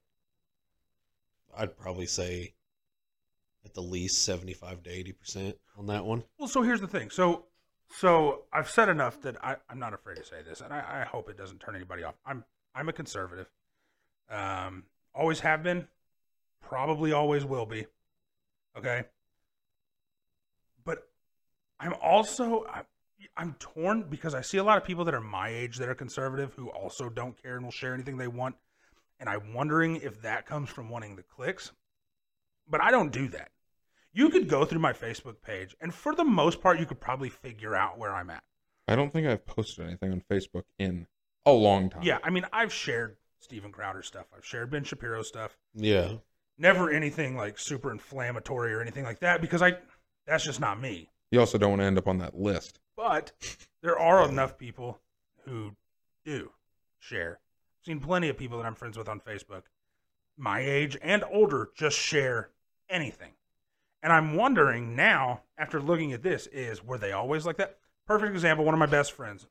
[1.56, 2.54] I'd probably say
[3.64, 6.24] at the least 75 to 80% on that one.
[6.38, 7.10] Well, so here's the thing.
[7.10, 7.44] So,
[7.98, 11.04] so I've said enough that I, I'm not afraid to say this, and I, I
[11.04, 12.14] hope it doesn't turn anybody off.
[12.26, 13.48] I'm I'm a conservative.
[14.28, 15.86] Um, always have been,
[16.60, 17.86] probably always will be.
[18.76, 19.04] Okay.
[20.84, 21.06] But
[21.78, 22.82] I'm also I,
[23.36, 25.94] I'm torn because I see a lot of people that are my age that are
[25.94, 28.56] conservative who also don't care and will share anything they want,
[29.20, 31.72] and I'm wondering if that comes from wanting the clicks.
[32.68, 33.50] But I don't do that
[34.14, 37.28] you could go through my Facebook page, and for the most part, you could probably
[37.28, 38.44] figure out where I'm at.
[38.88, 41.06] I don't think I've posted anything on Facebook in
[41.44, 42.02] a long time.
[42.02, 45.58] Yeah, I mean, I've shared Steven Crowder stuff, I've shared Ben Shapiro stuff.
[45.74, 46.14] Yeah.
[46.56, 49.76] Never anything like super inflammatory or anything like that because I
[50.26, 51.10] that's just not me.
[51.32, 52.78] You also don't want to end up on that list.
[52.96, 53.32] But
[53.82, 55.00] there are enough people
[55.44, 55.72] who
[56.24, 56.52] do
[57.00, 57.40] share.
[57.80, 59.64] I've seen plenty of people that I'm friends with on Facebook,
[60.36, 62.50] my age and older, just share
[62.88, 63.32] anything.
[64.04, 67.78] And I'm wondering now, after looking at this, is were they always like that?
[68.06, 68.62] Perfect example.
[68.66, 69.46] One of my best friends.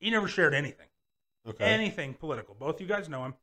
[0.00, 0.86] He never shared anything,
[1.46, 1.64] Okay.
[1.66, 2.54] anything political.
[2.54, 3.34] Both you guys know him.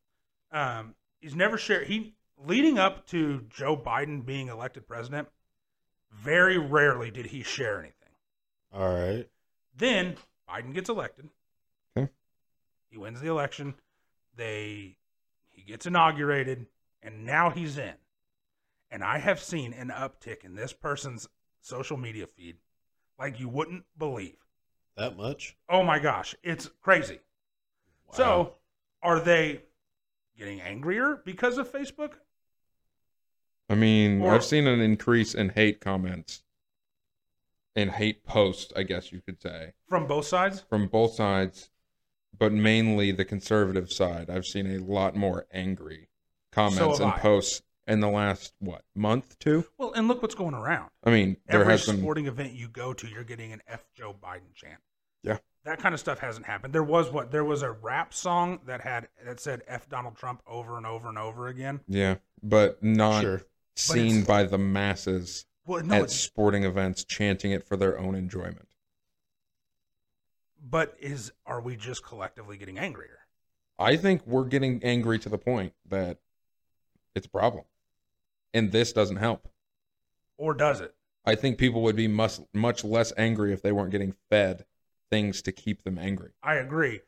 [0.52, 1.86] Um, he's never shared.
[1.88, 5.28] He leading up to Joe Biden being elected president.
[6.12, 8.10] Very rarely did he share anything.
[8.74, 9.30] All right.
[9.78, 10.16] Then
[10.50, 11.30] Biden gets elected.
[11.96, 12.10] Okay.
[12.90, 13.76] He wins the election.
[14.36, 14.98] They
[15.52, 16.66] he gets inaugurated,
[17.04, 17.94] and now he's in.
[18.92, 21.28] And I have seen an uptick in this person's
[21.62, 22.58] social media feed
[23.20, 24.36] like you wouldn't believe.
[24.98, 25.58] That much?
[25.70, 27.20] Oh my gosh, it's crazy.
[28.08, 28.14] Wow.
[28.16, 28.56] So,
[29.02, 29.64] are they
[30.38, 32.14] getting angrier because of Facebook?
[33.70, 36.44] I mean, Or- I've seen an increase in hate comments
[37.76, 40.62] and hate posts, I guess you could say, From both sides?
[40.62, 41.72] from both sides,
[42.38, 44.30] but mainly the conservative side.
[44.30, 46.10] I've seen a lot more angry
[46.52, 47.20] comments have and I.
[47.20, 49.66] posts in the last what month, two.
[49.78, 50.90] Well, and look what's going around.
[51.04, 53.86] I mean, there Every has been sporting event you go to, you're getting an F
[53.94, 54.80] Joe Biden chant.
[55.24, 55.38] Yeah.
[55.64, 56.74] That kind of stuff hasn't happened.
[56.74, 57.32] There was what?
[57.32, 61.10] There was a rap song that had that said F Donald Trump over and over
[61.10, 61.82] and over again.
[61.88, 63.42] yeah, but not Sure.
[63.76, 68.14] seen it's- by the masses Well, no, at sporting events chanting it for their own
[68.16, 68.68] enjoyment.
[70.68, 73.20] but is are we just collectively getting angrier?
[73.78, 76.20] I think we're getting angry to the point that
[77.16, 77.66] it's a problem.
[78.56, 79.50] And this doesn't help.
[80.38, 80.96] Or does it?
[81.26, 84.66] I think people would be much much less angry if they weren't getting fed
[85.10, 86.32] things to keep them angry.
[86.42, 87.02] I agree.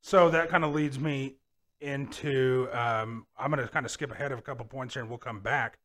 [0.00, 1.36] So that kind of leads me
[1.80, 5.08] into um, I'm going to kind of skip ahead of a couple points here and
[5.08, 5.78] we'll come back.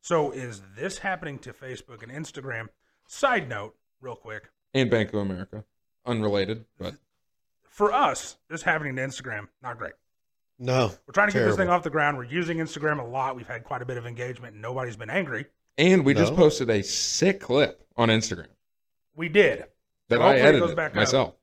[0.00, 2.68] So is this happening to Facebook and Instagram?
[3.08, 4.50] Side note, real quick.
[4.74, 5.64] And Bank of America.
[6.04, 6.94] Unrelated, but
[7.64, 9.94] For us, this happening to Instagram, not great.
[10.58, 10.90] No.
[11.06, 12.16] We're trying to get this thing off the ground.
[12.16, 13.36] We're using Instagram a lot.
[13.36, 15.46] We've had quite a bit of engagement and nobody's been angry.
[15.78, 18.46] and we just posted a sick clip on Instagram
[19.14, 19.64] We did.
[20.08, 20.96] that So I edited goes back up.
[20.96, 21.34] myself.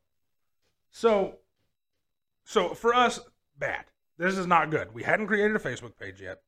[0.91, 1.36] So,
[2.43, 3.19] so for us,
[3.58, 3.86] bad.
[4.17, 4.93] This is not good.
[4.93, 6.41] We hadn't created a Facebook page yet,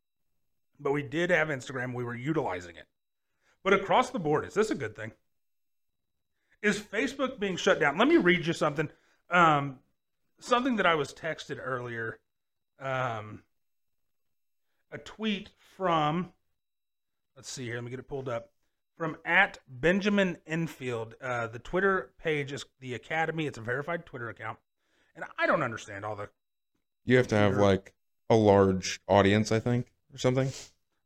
[0.79, 1.93] but we did have Instagram.
[1.93, 2.85] We were utilizing it.
[3.63, 5.11] But across the board, is this a good thing?
[6.61, 7.97] Is Facebook being shut down?
[7.97, 8.89] Let me read you something.
[9.29, 9.79] Um,
[10.39, 12.19] something that I was texted earlier.
[12.79, 13.43] Um,
[14.91, 16.31] a tweet from,
[17.35, 17.75] let's see here.
[17.75, 18.49] Let me get it pulled up.
[18.97, 21.15] From at Benjamin Enfield.
[21.21, 23.45] Uh, the Twitter page is the Academy.
[23.45, 24.57] It's a verified Twitter account.
[25.15, 26.29] And I don't understand all the
[27.03, 27.93] You have to have like
[28.29, 30.49] a large audience, I think, or something.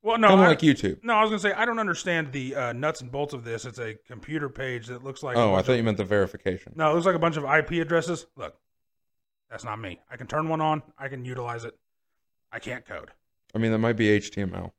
[0.04, 1.04] well, no, kind of like YouTube.
[1.04, 1.14] no.
[1.14, 3.66] I was gonna say I don't understand the uh, nuts and bolts of this.
[3.66, 6.74] It's a computer page that looks like oh, I thought of- you meant the verification.
[6.76, 8.28] no, it looks like a bunch of IP addresses.
[8.36, 8.56] Look,
[9.50, 10.00] that's not me.
[10.10, 10.84] I can turn one on.
[10.98, 11.78] I can utilize it.
[12.52, 13.12] I can't code.
[13.54, 14.72] I mean, that might be HTML.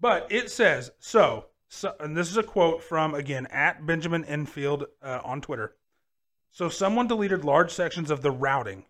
[0.00, 1.46] But it says so.
[1.68, 5.74] So, and this is a quote from again at Benjamin Enfield uh, on Twitter.
[6.50, 8.84] So someone deleted large sections of the routing.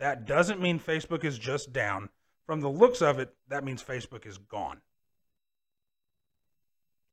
[0.00, 2.08] That doesn't mean Facebook is just down.
[2.46, 4.80] From the looks of it, that means Facebook is gone.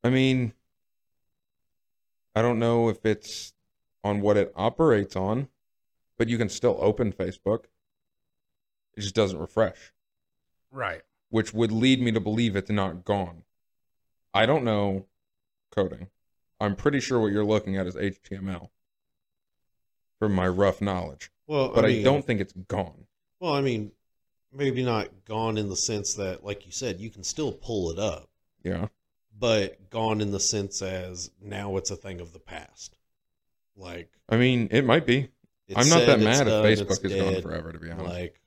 [0.03, 0.53] I mean,
[2.33, 3.53] I don't know if it's
[4.03, 5.49] on what it operates on,
[6.17, 7.65] but you can still open Facebook.
[8.95, 9.93] It just doesn't refresh,
[10.71, 11.03] Right.
[11.29, 13.43] which would lead me to believe it's not gone.
[14.33, 15.05] I don't know
[15.71, 16.09] coding.
[16.59, 18.71] I'm pretty sure what you're looking at is HTML
[20.19, 21.31] from my rough knowledge.
[21.45, 23.05] Well, But I, mean, don't think it's gone.
[23.39, 23.91] Well, I mean,
[24.51, 27.99] maybe not gone in the sense that, like you said, you can still pull it
[27.99, 28.29] up,
[28.63, 28.87] Yeah.
[29.37, 32.97] but gone in the sense as now it's a thing of the past.
[33.75, 35.29] Like I mean, it might be.
[35.67, 38.07] It's I'm not that mad if done, Facebook is gone forever, to be honest.
[38.07, 38.39] Like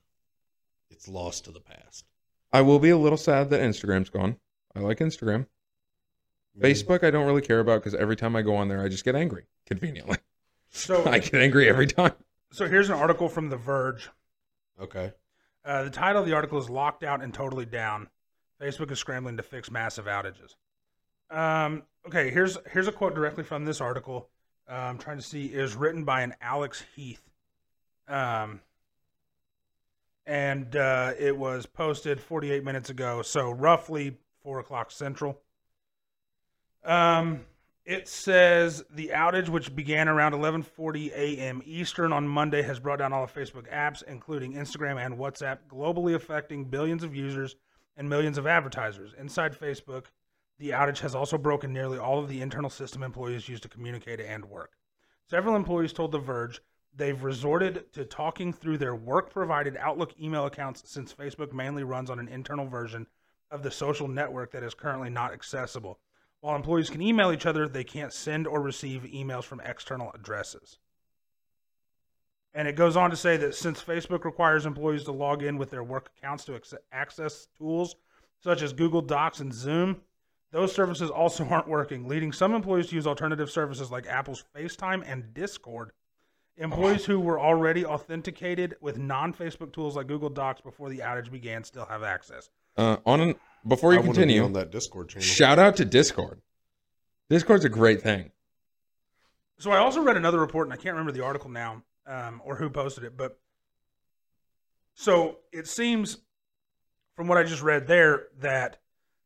[0.90, 2.04] it's lost to the past.
[2.52, 4.36] I will be a little sad that Instagram's gone.
[4.74, 5.46] I like Instagram.
[6.58, 6.64] Mm-hmm.
[6.64, 9.04] Facebook, I don't really care about because every time I go on there, I just
[9.04, 9.44] get angry.
[9.66, 10.18] Conveniently,
[10.70, 12.12] So, I get angry every time.
[12.50, 14.10] so here's an article from The Verge.
[14.80, 15.12] Okay.
[15.64, 18.08] Uh, the title of the article is "Locked Out and Totally Down."
[18.60, 20.54] Facebook is scrambling to fix massive outages.
[21.30, 24.28] Um, okay, here's here's a quote directly from this article.
[24.70, 27.22] Uh, I'm trying to see is written by an Alex Heath,
[28.06, 28.60] um,
[30.26, 35.40] and uh, it was posted 48 minutes ago, so roughly four o'clock central.
[36.84, 37.40] Um,
[37.84, 41.62] it says the outage, which began around 11:40 a.m.
[41.64, 46.14] Eastern on Monday, has brought down all of Facebook apps, including Instagram and WhatsApp, globally
[46.14, 47.56] affecting billions of users
[47.96, 49.14] and millions of advertisers.
[49.18, 50.04] Inside Facebook,
[50.60, 54.20] the outage has also broken nearly all of the internal system employees use to communicate
[54.20, 54.72] and work.
[55.26, 56.60] Several employees told The Verge
[56.94, 62.18] they've resorted to talking through their work-provided Outlook email accounts since Facebook mainly runs on
[62.18, 63.06] an internal version
[63.50, 65.98] of the social network that is currently not accessible.
[66.40, 70.78] While employees can email each other, they can't send or receive emails from external addresses.
[72.52, 75.70] And it goes on to say that since Facebook requires employees to log in with
[75.70, 76.60] their work accounts to
[76.92, 77.96] access tools
[78.42, 80.02] such as Google Docs and Zoom,
[80.52, 85.02] those services also aren't working, leading some employees to use alternative services like Apple's FaceTime
[85.06, 85.92] and Discord.
[86.56, 91.30] Employees who were already authenticated with non Facebook tools like Google Docs before the outage
[91.30, 92.50] began still have access.
[92.76, 93.34] Uh, on an,
[93.66, 95.24] before you I wanna be continue, on that Discord channel.
[95.24, 96.42] shout out to Discord.
[97.30, 98.30] Discord's a great thing.
[99.58, 102.56] So I also read another report, and I can't remember the article now um, or
[102.56, 103.38] who posted it, but
[104.94, 106.18] so it seems
[107.16, 108.78] from what I just read there that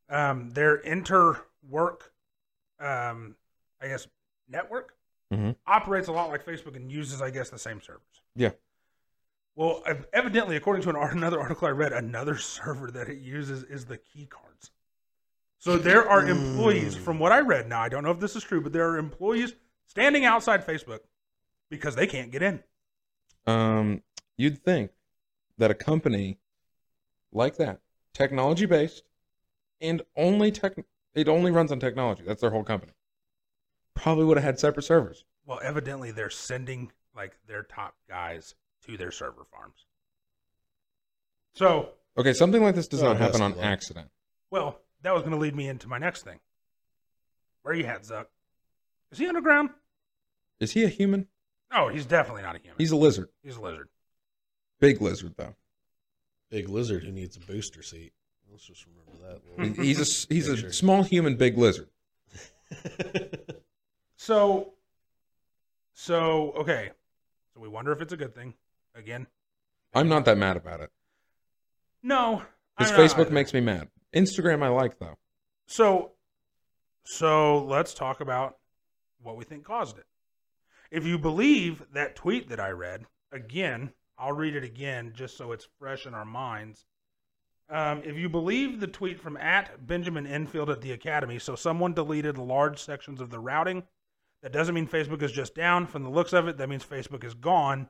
[0.09, 2.13] um, their inter work,
[2.81, 3.37] um,
[3.81, 4.07] I guess,
[4.49, 4.95] network
[5.33, 5.53] mm-hmm.
[5.67, 8.23] operates a lot like Facebook and uses, I guess, the same servers.
[8.37, 8.51] Yeah.
[9.57, 13.19] Well, ev- evidently, according to an, art- another article I read, another server that it
[13.19, 14.71] uses is the key cards.
[15.59, 18.43] So there are employees, from what I read now, I don't know if this is
[18.43, 19.55] true, but there are employees
[19.87, 21.01] standing outside Facebook
[21.71, 22.63] because they can't get in.
[23.47, 24.03] Um,
[24.37, 24.91] you'd think
[25.57, 26.39] that a company
[27.33, 27.81] like that,
[28.13, 29.05] technology based,
[29.81, 30.75] and only tech,
[31.15, 32.23] it only runs on technology.
[32.27, 32.93] That's their whole company.
[33.95, 35.25] Probably would have had separate servers.
[35.47, 38.55] Well, evidently, they're sending like their top guys
[38.87, 39.87] to their server farms.
[41.55, 44.11] So, Okay, something like this does Oh, not happen on be like- accident.
[44.51, 46.41] well, that was going to lead me into my next thing.
[47.63, 48.27] Where you at, Zuck?
[49.11, 49.71] Is he underground?
[50.61, 51.29] Is he a human?
[51.73, 52.79] No, he's definitely not a human.
[52.79, 53.29] He's a lizard.
[53.43, 53.89] he's a lizard.
[54.81, 55.55] Big lizard though.
[56.51, 58.13] Big lizard who needs a booster seat.
[58.55, 59.77] Let's just remember that.
[59.83, 60.73] He- He's a he's a Picture.
[60.73, 61.89] small human, big lizard.
[64.17, 64.75] So,
[65.93, 66.91] so okay.
[67.53, 68.55] So we wonder if it's a good thing.
[68.95, 69.27] Again,
[69.93, 70.91] I'm not that mad about it.
[72.03, 72.43] no.
[72.79, 73.89] Because Facebook makes me mad.
[74.15, 75.17] Instagram I like though.
[75.67, 76.13] So,
[77.05, 78.57] so let's talk about
[79.23, 80.07] what we think caused it.
[80.91, 85.53] If you believe that tweet that I read, again, I'll read it again just so
[85.53, 86.85] it's fresh in our minds.
[87.71, 91.95] Um, if you believe the tweet from at Benjamin Enfield at the Academy, so someone
[91.95, 93.85] deleted large sections of the routing.
[94.43, 95.87] That doesn't mean Facebook is just down.
[95.87, 97.89] From the looks of it, that means Facebook is gone.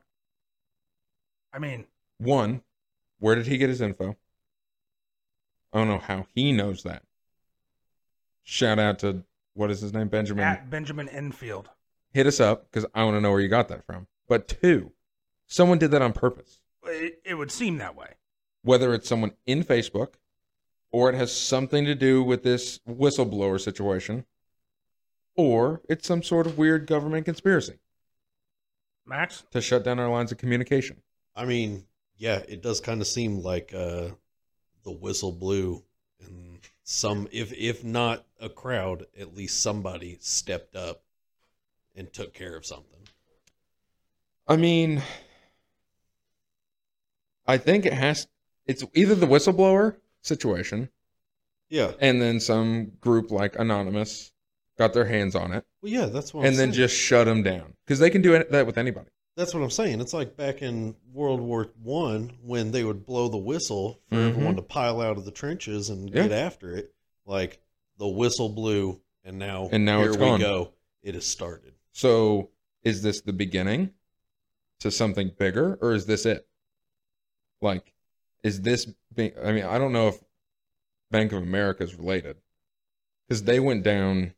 [1.52, 1.86] I mean,
[2.18, 2.62] One,
[3.18, 4.16] where did he get his info?
[5.72, 7.02] I don't know how he knows that.
[8.44, 10.44] Shout out to what is his name, Benjamin.
[10.44, 11.70] at Benjamin Enfield.
[12.12, 14.06] Hit us up because I want to know where you got that from.
[14.28, 14.92] But two,
[15.48, 16.60] someone did that on purpose.
[16.84, 18.10] It, it would seem that way.
[18.64, 20.14] Whether it's someone in Facebook
[20.90, 24.24] or it has something to do with this whistleblower situation,
[25.36, 27.78] or it's some sort of weird government conspiracy
[29.06, 29.44] Max?
[29.50, 31.02] to shut down our lines of communication.
[31.36, 31.84] I mean,
[32.16, 34.10] yeah, it does kind of seem like uh,
[34.84, 35.82] the whistle blew,
[36.24, 41.02] and some, if if not a crowd, at least somebody stepped up
[41.96, 43.00] and took care of something.
[44.46, 45.02] I mean,
[47.46, 48.26] I think it has.
[48.66, 50.88] It's either the whistleblower situation,
[51.68, 54.32] Yeah, and then some group like Anonymous
[54.78, 56.40] got their hands on it, well, yeah, that's what.
[56.40, 56.88] and I'm then saying.
[56.88, 59.08] just shut them down because they can do that with anybody.
[59.36, 60.00] That's what I'm saying.
[60.00, 64.28] It's like back in World War One when they would blow the whistle for Mhm.
[64.30, 66.22] everyone to pile out of the trenches and Yeah.
[66.22, 66.94] get after it.
[67.26, 67.60] Like
[67.98, 70.40] the whistle blew, and now And now here it's we gone.
[70.40, 70.72] go.
[71.02, 71.74] it has started.
[71.92, 72.50] So
[72.82, 73.92] is this the beginning
[74.80, 76.46] to something bigger or is this it?
[77.60, 77.93] Like,
[78.44, 80.22] is this being, I mean, I don't know if
[81.10, 82.36] Bank of America is related
[83.26, 84.34] because they went down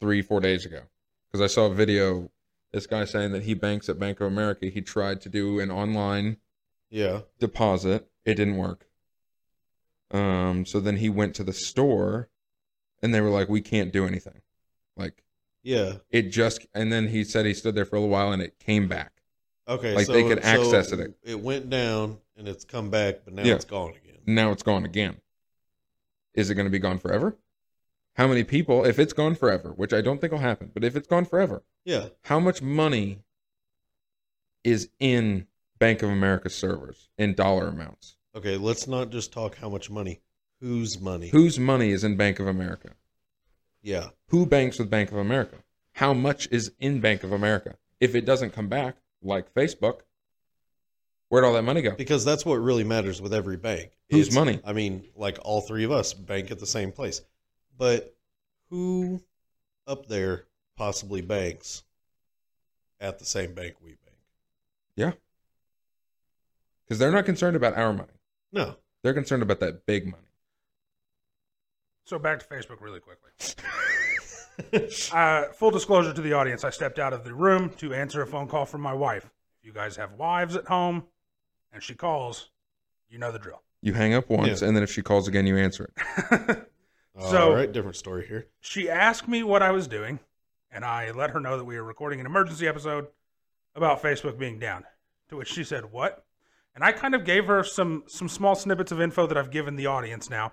[0.00, 0.82] three, four days ago.
[1.26, 2.30] Because I saw a video,
[2.72, 4.66] this guy saying that he banks at Bank of America.
[4.66, 6.36] He tried to do an online
[6.90, 7.22] Yeah.
[7.40, 8.86] deposit, it didn't work.
[10.10, 12.28] Um, so then he went to the store
[13.02, 14.42] and they were like, we can't do anything.
[14.96, 15.22] Like,
[15.62, 15.98] Yeah.
[16.10, 18.58] it just and then he said he stood there for a little while and it
[18.58, 19.12] came back
[19.66, 19.94] Okay.
[19.94, 21.14] Like, so, they could so access it.
[21.22, 23.54] It went down and it's come back, but now Yeah.
[23.56, 24.18] it's gone again.
[24.26, 25.16] now it's gone again
[26.34, 27.36] is it going to be gone forever
[28.14, 30.94] how many people if it's gone forever which i don't think will happen but if
[30.94, 32.08] it's gone forever Yeah.
[32.24, 33.20] how much money
[34.62, 35.46] is in
[35.78, 38.56] bank of america servers in dollar amounts Okay.
[38.56, 40.20] Let's not just talk how much money.
[40.60, 41.28] Whose money?
[41.30, 42.90] whose money is in bank of america
[43.82, 44.10] Yeah.
[44.28, 45.56] who banks with bank of america
[45.92, 50.00] how much is in bank of america if it doesn't come back like facebook
[51.28, 53.90] where'd all that money go Because that's what really matters with every bank.
[54.10, 54.60] Whose It's- money?
[54.64, 57.20] I mean, like all three of us bank at the same place.
[57.76, 58.16] But
[58.70, 59.22] who
[59.86, 61.84] up there possibly banks
[63.00, 64.16] at the same bank we bank?
[64.96, 65.12] Yeah.
[66.84, 68.12] Because they're not concerned about our money
[68.52, 68.76] No.
[69.02, 70.24] they're concerned about that big money
[72.04, 73.30] So back to Facebook really quickly.
[75.12, 78.26] Uh, full disclosure to the audience, I stepped out of the room to answer a
[78.26, 79.24] phone call from my wife.
[79.60, 81.04] If you guys have wives at home
[81.78, 82.50] and she calls,
[83.08, 83.62] you know the drill.
[83.82, 84.66] You hang up once, Yeah.
[84.66, 86.68] and then if she calls again, you answer it.
[87.20, 88.46] So- all right, different story here.
[88.60, 90.18] she asked me what I was doing,
[90.72, 93.06] and I let her know that we were recording an emergency episode
[93.76, 94.84] about Facebook being down.
[95.28, 96.24] To which she said, "What?"
[96.74, 99.74] And I kind of gave her some some small snippets of info that I've given
[99.76, 100.52] the audience now,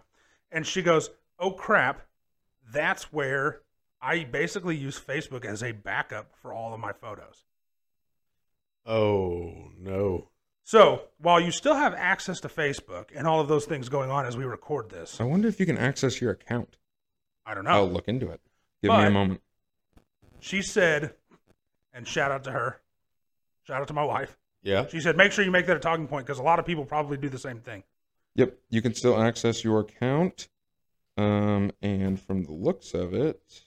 [0.51, 1.09] and she goes,
[1.39, 2.01] "Oh crap,
[2.71, 3.61] that's where
[4.01, 7.43] I basically use Facebook as a backup for all of my photos."
[8.85, 10.29] Oh no.
[10.65, 14.25] So while you still have access to Facebook and all of those things going on
[14.25, 16.77] as we record this, I wonder if you can access your account.
[17.45, 17.69] I don't know.
[17.69, 18.41] I'll look into it.
[18.81, 19.41] Give me a moment.
[20.39, 21.13] She said,
[21.93, 22.81] and shout out to her,
[23.67, 24.37] shout out to my wife.
[24.63, 24.87] Yeah.
[24.87, 26.83] She said, make sure you make that a talking point because a lot of people
[26.83, 27.83] probably do the same thing.
[28.33, 30.47] Yep, you can still access your account.
[31.15, 33.61] Um, and from the looks of it,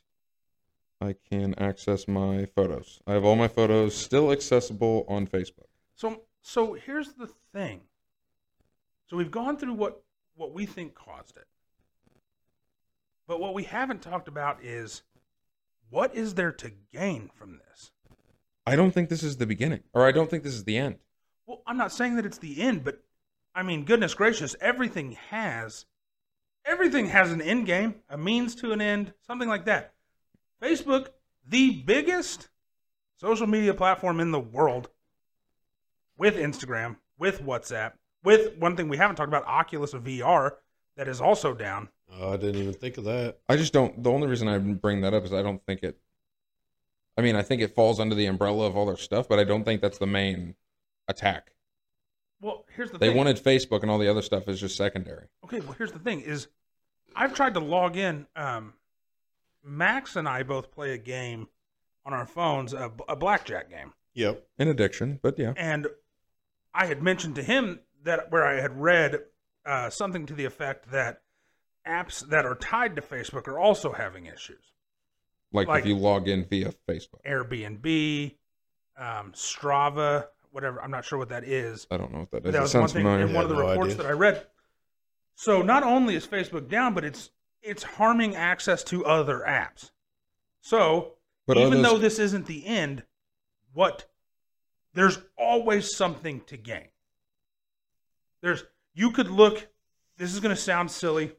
[1.01, 3.01] I can access my photos.
[3.07, 5.69] I have all my photos still accessible on Facebook.
[5.95, 7.83] So, so here's the thing.
[9.07, 10.03] So we've gone through what
[10.35, 11.47] what we think caused it,
[13.27, 15.03] but what we haven't talked about is
[15.91, 17.91] what is there to gain from this.
[18.67, 20.97] I don't think this is the beginning, or I don't think this is the end.
[21.47, 23.03] Well, I'm not saying that it's the end, but
[23.55, 25.85] I mean, goodness gracious, everything has
[26.65, 29.93] everything has an end game, a means to an end, something like that.
[30.63, 31.09] Facebook,
[31.47, 32.49] the biggest
[33.17, 34.89] social media platform in the world,
[36.19, 37.93] with Instagram, with WhatsApp,
[38.25, 40.53] with one thing we haven't talked about, Oculus VR,
[40.97, 41.89] that is also down.
[42.13, 43.39] Oh, I didn't even think of that.
[43.49, 44.03] I just don't.
[44.03, 45.99] The only reason I bring that up is I don't think it.
[47.17, 49.45] I mean, I think it falls under the umbrella of all their stuff, but I
[49.45, 50.55] don't think that's the main
[51.09, 51.53] attack.
[52.41, 53.17] Well, here's the They thing.
[53.17, 55.27] wanted Facebook, and all the other stuff is just secondary.
[55.45, 56.49] Okay, well, here's the thing: is
[57.17, 58.27] I've tried to log in.
[58.37, 58.75] Um,
[59.65, 61.49] Max and I both play a game
[62.07, 64.47] on our phones, a, a blackjack game, Yep.
[64.59, 65.53] An addiction, but yeah.
[65.57, 65.89] and
[66.79, 69.25] I had mentioned to him that where I had read
[69.67, 71.23] uh, something to the effect that
[71.85, 74.63] apps that are tied to Facebook are also having issues.
[75.53, 77.21] Like, Like- if you log in via Facebook.
[77.27, 78.37] Airbnb,
[78.97, 80.81] um, Strava, whatever.
[80.81, 81.89] I'm not sure what that is.
[81.91, 83.27] I don't know what that But that It was one thing familiar.
[83.27, 84.05] in one of the no reports idea.
[84.05, 84.47] that I read.
[85.35, 89.91] So not only is Facebook down, but it's it's harming access to other apps.
[90.61, 91.15] So
[91.47, 93.03] But even those- though this isn't the end,
[93.73, 94.07] what
[94.95, 96.89] there's always something to gain.
[98.41, 99.69] There's you could look.
[100.17, 101.33] This is going to sound silly,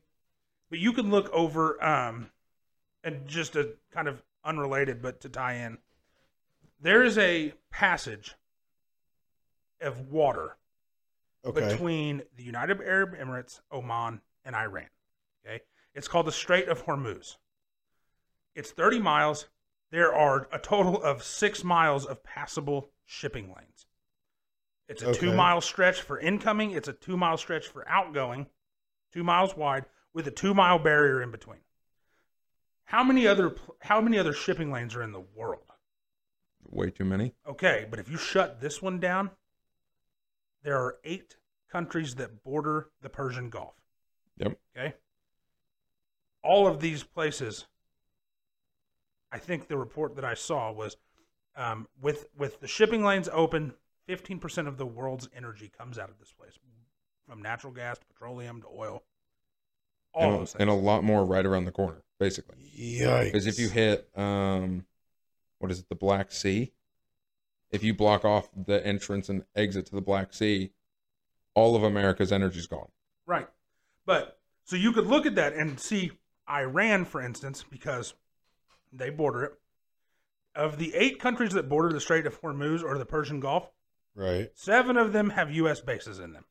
[0.69, 2.29] but you could look over um,
[3.03, 5.77] and just a kind of unrelated, but to tie in.
[6.81, 8.35] There is a passage
[9.81, 10.55] of water
[11.45, 11.69] Okay.
[11.71, 14.89] between the United Arab Emirates, Oman, and Iran.
[15.45, 15.61] Okay,
[15.93, 17.37] it's called the Strait of Hormuz.
[18.55, 19.47] It's 30 miles.
[19.91, 23.87] There are a total of six miles of passable shipping lanes.
[24.87, 25.19] It's a Okay.
[25.19, 26.71] two mile stretch for incoming.
[26.71, 28.47] It's a two mile stretch for outgoing,
[29.11, 31.61] two miles wide with a two mile barrier in between.
[32.85, 35.71] How many other how many other shipping lanes are in the world?
[36.63, 37.33] Way too many.
[37.47, 39.31] Okay, but if you shut this one down,
[40.61, 41.37] there are eight
[41.67, 43.75] countries that border the Persian Gulf.
[44.37, 44.59] Yep.
[44.75, 44.93] Okay.
[46.43, 47.65] All of these places
[49.31, 50.97] I think the report that I saw was
[51.59, 53.73] um, with with the shipping lanes open,
[54.07, 56.53] 15% of the world's energy comes out of this place,
[57.27, 59.03] from natural gas to petroleum to oil.
[60.13, 62.57] All and, and a lot more right around the corner, basically.
[62.75, 63.25] Yikes!
[63.25, 64.85] Because if you hit, um,
[65.59, 66.71] what is it, the Black Sea?
[67.69, 70.71] If you block off the entrance and exit to the Black Sea,
[71.53, 72.89] all of America's energy's gone.
[73.27, 73.47] Right.
[74.07, 76.11] But so you could look at that and see
[76.49, 78.15] Iran, for instance, because
[78.91, 79.58] they border it.
[80.55, 83.69] Of the eight countries that border the Strait of Hormuz or the Persian Gulf,
[84.15, 85.79] right, seven of them have U.S.
[85.79, 86.45] bases in them.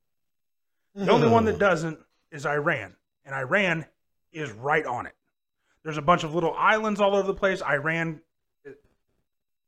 [0.95, 1.99] The only one that doesn't
[2.31, 3.87] is Iran, and Iran
[4.33, 5.15] is right on it.
[5.83, 7.63] There's a bunch of little islands all over the place.
[7.63, 8.21] Iran
[8.67, 8.73] uh,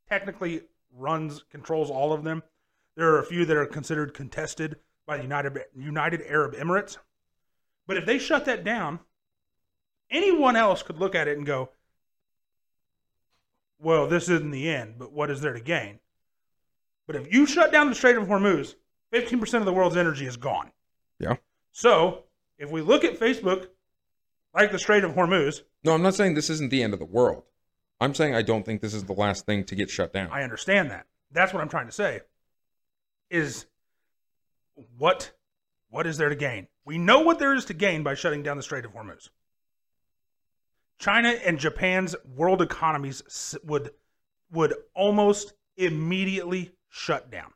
[0.08, 0.62] technically
[0.96, 2.42] runs, controls all of them.
[2.96, 4.76] There are a few that are considered contested
[5.06, 6.98] by the United United Arab Emirates.
[7.86, 9.00] But if they shut that down,
[10.10, 11.70] anyone else could look at it and go,
[13.80, 16.00] "Well, this isn't the end, but what is there to gain?"
[17.06, 18.76] But if you shut down the Strait of Hormuz,
[19.12, 20.70] 15% of the world's energy is gone.
[21.18, 21.36] Yeah.
[21.72, 22.24] So
[22.58, 23.68] if we look at Facebook
[24.54, 27.04] like the Strait of Hormuz, No, I'm not saying this isn't the end of the
[27.04, 27.44] world.
[28.00, 30.30] I'm saying I don't think this is the last thing to get shut down.
[30.30, 31.06] I understand that.
[31.32, 32.20] That's what I'm trying to say.
[33.30, 33.66] Is
[34.96, 35.32] what
[35.90, 36.68] what is there to gain?
[36.84, 39.30] We know what there is to gain by shutting down the Strait of Hormuz.
[41.00, 43.90] China and Japan's world economies would
[44.52, 47.52] would almost immediately shut down.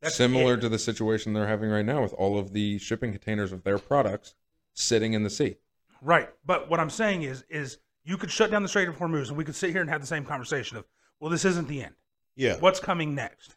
[0.00, 0.60] That's Similar it.
[0.62, 3.78] to the situation they're having right now with all of the shipping containers of their
[3.78, 4.34] products
[4.74, 5.56] sitting in the sea.
[6.00, 6.28] Right.
[6.44, 9.36] But what I'm saying is, is you could shut down the Strait of Hormuz, and
[9.36, 10.84] we could sit here and have the same conversation of,
[11.20, 11.94] well, this isn't the end.
[12.34, 13.54] yeah, What's coming next?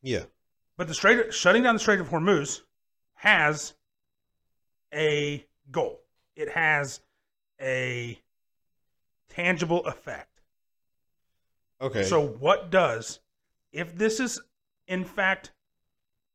[0.00, 0.22] yeah,
[0.78, 2.62] But the Strait, shutting down the Strait of Hormuz,
[3.14, 3.74] has
[4.94, 6.00] a goal.
[6.34, 7.00] It has
[7.60, 8.18] a
[9.34, 10.40] tangible effect.
[11.80, 12.04] okay.
[12.04, 13.20] So, what does,
[13.72, 14.40] if this is
[14.86, 15.52] in fact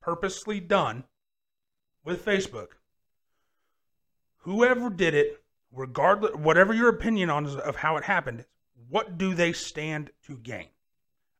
[0.01, 1.03] purposely done
[2.03, 2.69] with Facebook,
[4.37, 8.45] whoever did it, regardless, whatever your opinion on of how it happened,
[8.89, 10.67] what do they stand to gain?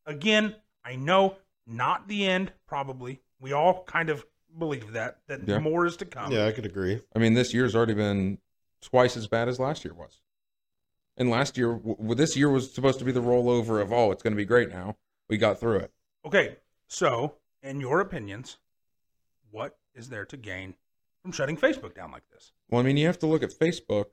[0.05, 3.21] Again, I know not the end, probably.
[3.39, 4.25] We all kind of
[4.57, 5.59] believe that, that Yeah.
[5.59, 6.31] more is to come.
[6.31, 7.01] yeah, I could agree.
[7.15, 8.39] I mean, this year's already been
[8.81, 10.19] twice as bad as last year was.
[11.19, 14.23] And last year, w- this year was supposed to be the rollover of, oh, it's
[14.23, 14.95] going to be great now.
[15.29, 15.91] We got through it.
[16.25, 16.55] Okay,
[16.87, 18.57] so in your opinions,
[19.51, 20.75] what is there to gain
[21.21, 22.53] from shutting Facebook down like this?
[22.69, 24.05] Well, I mean, you have to look at Facebook.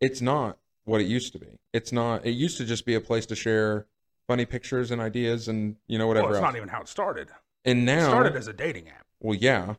[0.00, 1.58] It's not what it used to be.
[1.72, 2.24] It's not.
[2.24, 3.86] It used to just be a place to share
[4.26, 6.52] funny pictures and ideas and you know whatever well, it's else.
[6.52, 7.28] not even how it started.
[7.64, 9.06] and now, It started as a dating app.
[9.20, 9.74] well, yeah,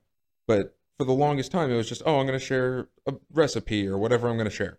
[0.47, 3.87] but for the longest time, it was just, oh, I'm going to share a recipe
[3.87, 4.77] or whatever I'm going to share.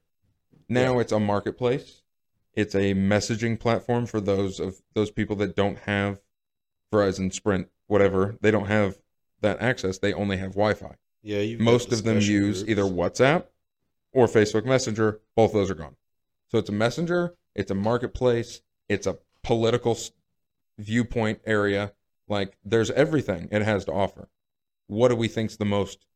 [0.68, 2.02] Now it's a marketplace.
[2.54, 6.20] It's a messaging platform for those of those people that don't have
[6.92, 8.36] Verizon, Sprint, whatever.
[8.40, 8.98] They don't have
[9.42, 9.98] that access.
[9.98, 10.96] They only have Wi-Fi.
[11.22, 12.70] Yeah, most of them use groups.
[12.70, 13.46] either WhatsApp
[14.12, 15.20] or Facebook Messenger.
[15.34, 15.96] Both those are gone.
[16.48, 19.98] So it's a messenger, it's a marketplace, it's a political
[20.78, 21.92] viewpoint area.
[22.28, 24.28] Like there's everything it has to offer.
[24.86, 26.06] What do we think's the most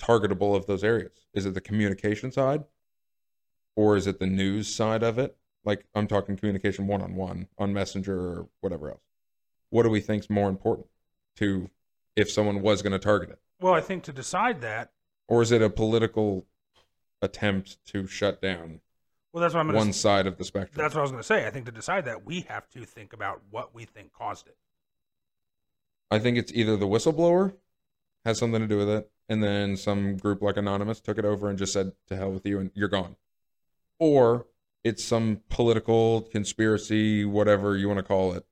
[0.00, 1.26] targetable of those areas?
[1.34, 2.64] Is it the communication side,
[3.78, 5.36] or is it the news side of it?
[5.64, 9.04] Like I'm talking communication one on one on Messenger or whatever else.
[9.70, 10.88] What do we think's more important
[11.36, 11.70] to
[12.16, 13.38] if someone was going to target it?
[13.60, 14.90] Well, I think to decide that,
[15.28, 16.44] or is it a political
[17.22, 18.80] attempt to shut down
[19.32, 20.82] well, that's what I'm gonna one side of the spectrum?
[20.82, 21.46] That's what I was going to say.
[21.46, 24.56] I think to decide that, we have to think about what we think caused it.
[26.10, 27.54] I think it's either the whistleblower
[28.24, 31.48] has something to do with it, and then some group like Anonymous took it over
[31.48, 33.16] and just said, "To hell with you," and you're gone,
[33.98, 34.46] or
[34.84, 38.44] it's some political conspiracy, whatever you want to call it.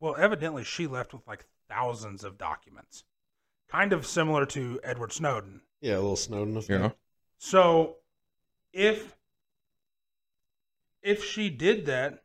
[0.00, 3.04] Well, evidently, she left with like thousands of documents,
[3.68, 5.60] kind of similar to Edward Snowden.
[5.80, 6.70] Yeah, a little Snowden effect.
[6.70, 6.94] You know,
[7.38, 7.96] So,
[8.72, 9.16] if
[11.02, 12.22] if she did that,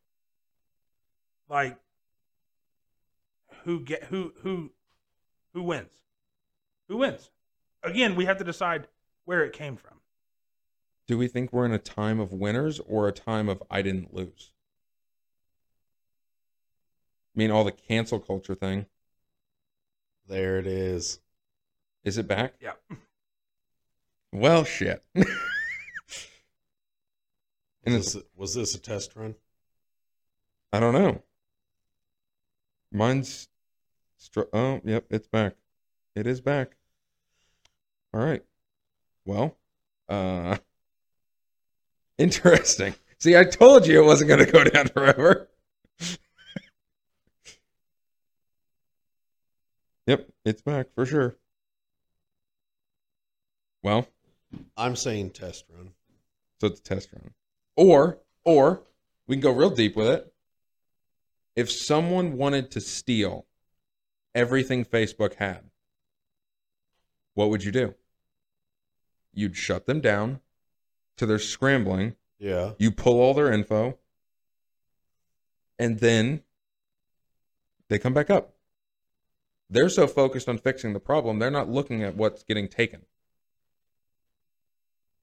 [1.49, 1.77] like,
[3.63, 4.71] who get who who
[5.53, 6.01] who wins?
[6.87, 7.29] Who wins?
[7.83, 8.87] Again, we have to decide
[9.25, 9.99] where it came from.
[11.07, 14.13] Do we think we're in a time of winners or a time of I didn't
[14.13, 14.51] lose?
[17.35, 18.85] I mean, all the cancel culture thing
[20.27, 21.19] There it is.
[22.03, 22.55] is it back?
[22.59, 22.73] Yeah.
[24.31, 25.01] Well, shit.
[25.15, 25.25] and
[27.85, 29.35] Was this, was this a test run?
[30.73, 31.23] I don't know.
[32.91, 33.47] Mine's.
[34.17, 35.55] Str- oh, yep, it's back.
[36.15, 36.75] It is back.
[38.13, 38.43] All right.
[39.25, 39.57] Well,
[40.09, 40.57] uh,
[42.17, 42.95] interesting.
[43.19, 45.49] See, I told you it wasn't going to go down forever.
[50.05, 51.35] yep, it's back for sure.
[53.83, 54.07] Well,
[54.75, 55.91] I'm saying test run.
[56.59, 57.33] so it's a test run.
[57.75, 58.81] Or, or
[59.27, 60.33] we can go real deep with it.
[61.55, 63.45] If someone wanted to steal
[64.33, 65.61] everything Facebook had,
[67.33, 67.95] what would you do?
[69.33, 70.41] You'd shut them down
[71.17, 72.15] to their scrambling.
[72.39, 72.71] Yeah.
[72.77, 73.97] You pull all their info,
[75.79, 76.43] and then
[77.89, 78.53] they come back up.
[79.69, 83.01] They're so focused on fixing the problem, they're not looking at what's getting taken.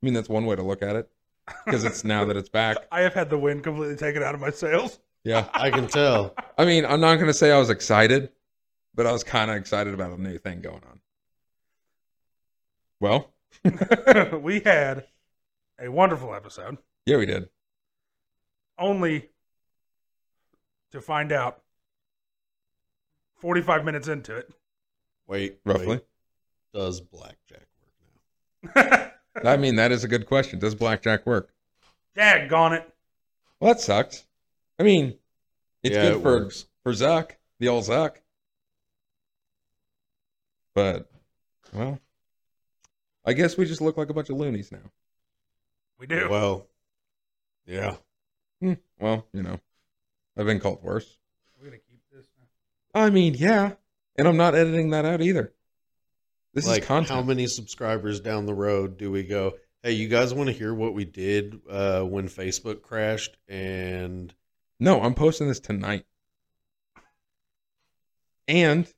[0.02, 1.08] I mean, that's one way to look at it
[1.64, 2.76] because it's now that it's back.
[2.92, 4.98] I have had the wind completely taken out of my sails.
[5.22, 5.48] Yeah.
[5.54, 6.34] I can tell.
[6.58, 8.30] I mean, I'm not going to say I was excited,
[8.94, 11.00] but I was kind of excited about a new thing going on.
[12.98, 13.32] Well,
[14.40, 15.06] we had
[15.82, 17.48] a wonderful episode, yeah, we did.
[18.78, 19.28] only
[20.92, 21.60] to find out
[23.36, 24.50] 45 minutes into it.
[25.26, 25.86] Wait, Roughly.
[25.86, 26.04] wait.
[26.74, 29.10] Does blackjack work now?
[29.50, 30.58] I mean, that is a good question.
[30.58, 31.52] Does blackjack work?
[32.16, 32.94] Daggone it.
[33.60, 34.26] Well, that sucks.
[34.78, 35.18] I mean,
[35.82, 36.66] it's Yeah, good it for works.
[36.82, 38.16] for Zuck, the old Zuck.
[40.74, 41.10] But,
[41.72, 41.98] well,
[43.24, 44.90] I guess we just look like a bunch of loonies now.
[46.02, 46.26] We do.
[46.28, 46.66] Well,
[47.64, 47.94] yeah.
[48.60, 49.60] Hmm, well, you know,
[50.36, 51.16] I've been called worse.
[51.56, 53.00] We're going to keep this now.
[53.00, 53.74] I mean, yeah,
[54.16, 55.52] and I'm not editing that out either.
[56.54, 57.10] This like is content.
[57.10, 59.52] how many subscribers down the road do we go?
[59.84, 63.36] Hey, you guys want to hear what we did uh, when Facebook crashed?
[63.46, 64.34] And
[64.80, 66.04] No, I'm posting this tonight.
[68.48, 68.92] And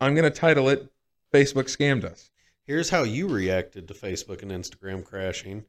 [0.00, 0.88] I'm going to title it
[1.34, 2.30] Facebook Scammed Us.
[2.62, 5.64] here's how you reacted to Facebook and Instagram crashing.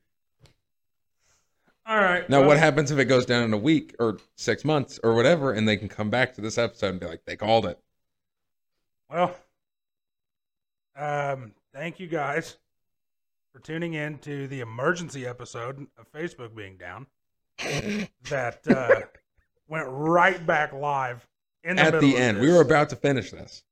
[1.90, 2.30] All right.
[2.30, 5.16] Now, well, what happens if it goes down in a week or six months or
[5.16, 7.80] whatever, and they can come back to this episode and be like, they called it?
[9.10, 9.36] Well,
[10.96, 12.58] um, thank you guys
[13.52, 17.08] for tuning in to the emergency episode of Facebook being down
[18.30, 19.02] that uh,
[19.68, 21.28] went right back live
[21.64, 22.46] in the At the end, this.
[22.46, 23.64] we were about to finish this.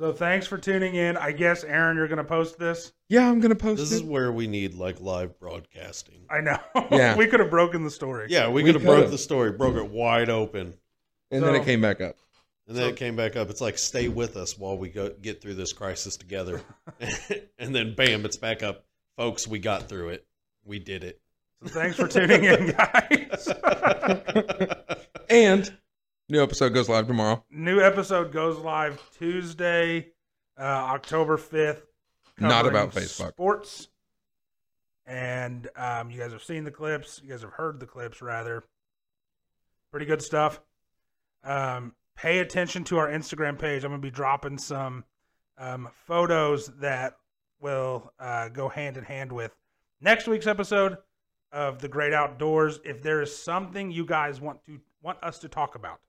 [0.00, 1.18] So thanks for tuning in.
[1.18, 2.92] I guess Aaron, you're going to post this.
[3.10, 3.96] Yeah, I'm going to post This it.
[3.96, 6.24] is where we need like live broadcasting.
[6.30, 6.58] I know.
[6.90, 7.14] Yeah.
[7.16, 8.28] we could have broken the story.
[8.30, 10.72] Yeah, we, We could have broke the story, broke it wide open,
[11.30, 12.16] and then it came back up.
[12.66, 13.50] and then So- it came back up.
[13.50, 16.62] It's like stay with us while we go get through this crisis together,
[17.58, 18.86] and then bam, it's back up,
[19.18, 19.46] folks.
[19.46, 20.26] We got through it.
[20.64, 21.20] We did it.
[21.62, 23.48] So thanks for tuning in, guys.
[25.28, 25.70] And
[26.30, 27.44] new episode goes live tomorrow.
[27.50, 30.12] New episode goes live Tuesday,
[30.58, 31.82] uh, October 5th.
[32.38, 33.30] Not about Facebook.
[33.30, 33.88] Sports.
[35.06, 37.20] And um, you guys have seen the clips.
[37.22, 38.62] You guys have heard the clips, rather.
[39.90, 40.60] Pretty good stuff.
[41.42, 43.82] Um, pay attention to our Instagram page.
[43.84, 45.04] I'm going to be dropping some
[45.58, 47.16] um, photos that
[47.60, 49.54] will uh, go hand in hand with
[50.00, 50.96] next week's episode
[51.52, 52.80] of the Great Outdoors.
[52.84, 56.00] If there is something you guys want to want us to talk about,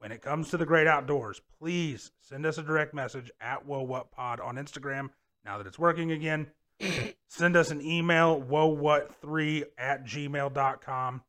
[0.00, 3.82] when it comes to the great outdoors, please send us a direct message at Whoa
[3.82, 5.10] What Pod on Instagram.
[5.44, 6.46] Now that it's working again,
[7.28, 11.22] send us an email, whoa what three at gmail.com.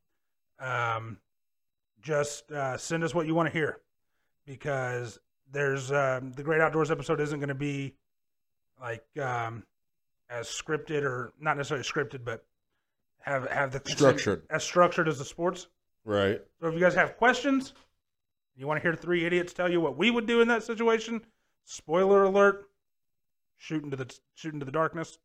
[0.59, 1.17] Um,
[2.01, 3.79] just uh, send us what you want to hear
[4.45, 5.19] because
[5.51, 7.93] there's um, the great outdoors episode isn't going to be
[8.79, 9.63] like um,
[10.29, 12.45] as scripted or not necessarily scripted, but
[13.19, 14.43] have have the Structured.
[14.49, 15.67] as structured as the sports.
[16.05, 16.41] Right.
[16.61, 17.73] So if you guys have questions,
[18.55, 21.21] you want to hear three idiots tell you what we would do in that situation,
[21.65, 22.65] spoiler alert,
[23.57, 25.17] shoot into the shoot into the darkness.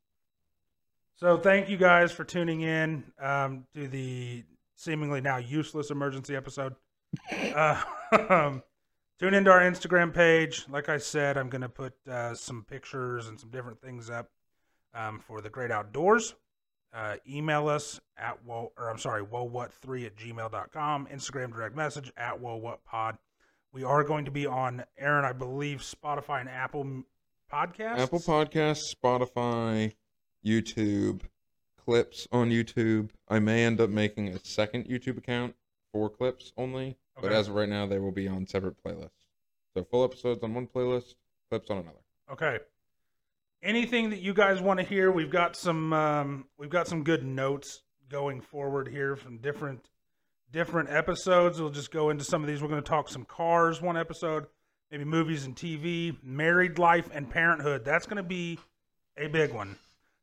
[1.17, 6.75] So thank you guys for tuning in um, to the seemingly now useless emergency episode.
[7.33, 7.83] Uh,
[9.19, 10.67] tune into our Instagram page.
[10.69, 14.29] Like I said, I'm going to put uh, some pictures and some different things up
[14.95, 16.35] um, for the great outdoors.
[16.97, 21.09] Uh, email us at whoa, or I'm sorry, whoa what three at gmail.com.
[21.13, 23.19] Instagram direct message at whoa what pod.
[23.71, 27.05] We are going to be on Aaron, I believe, Spotify and Apple
[27.53, 27.99] Podcasts.
[27.99, 29.93] Apple Podcasts, Spotify,
[30.45, 31.21] YouTube,
[31.85, 33.11] clips on YouTube.
[33.29, 35.55] I may end up making a second YouTube account
[35.93, 39.11] for clips only, but as of right now, they will be on separate playlists.
[39.75, 41.15] So full episodes on one playlist,
[41.51, 41.99] clips on another.
[42.33, 42.59] Okay.
[43.63, 45.11] Anything that you guys want to hear?
[45.11, 49.89] We've got some um, we've got some good notes going forward here from different
[50.53, 51.61] different episodes.
[51.61, 52.63] We'll just go into some of these.
[52.63, 54.47] We're going to talk some cars one episode,
[54.91, 57.85] maybe movies and TV, married life and parenthood.
[57.85, 58.59] That's going to be
[59.17, 59.77] a big one.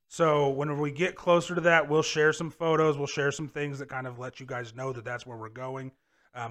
[0.08, 2.98] So whenever we get closer to that, we'll share some photos.
[2.98, 5.50] We'll share some things that kind of let you guys know that that's where we're
[5.50, 5.92] going,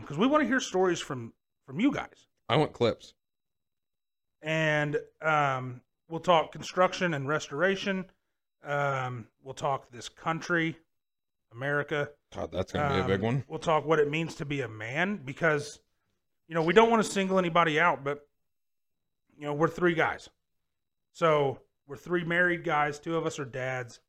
[0.00, 1.32] because we want to hear stories from
[1.64, 2.26] from you guys.
[2.48, 3.14] I want clips.
[4.42, 5.80] And um,
[6.12, 8.04] we'll talk construction and restoration.
[8.62, 10.76] Um, we'll talk this country,
[11.52, 12.10] America.
[12.34, 13.44] God, that's gonna be a big Um, one.
[13.48, 15.80] We'll talk what it means to be a man because,
[16.46, 18.28] you know, we don't want to single anybody out, but,
[19.38, 20.28] you know, we're three guys.
[21.12, 22.98] So we're three married guys.
[22.98, 24.00] Two of us are dads.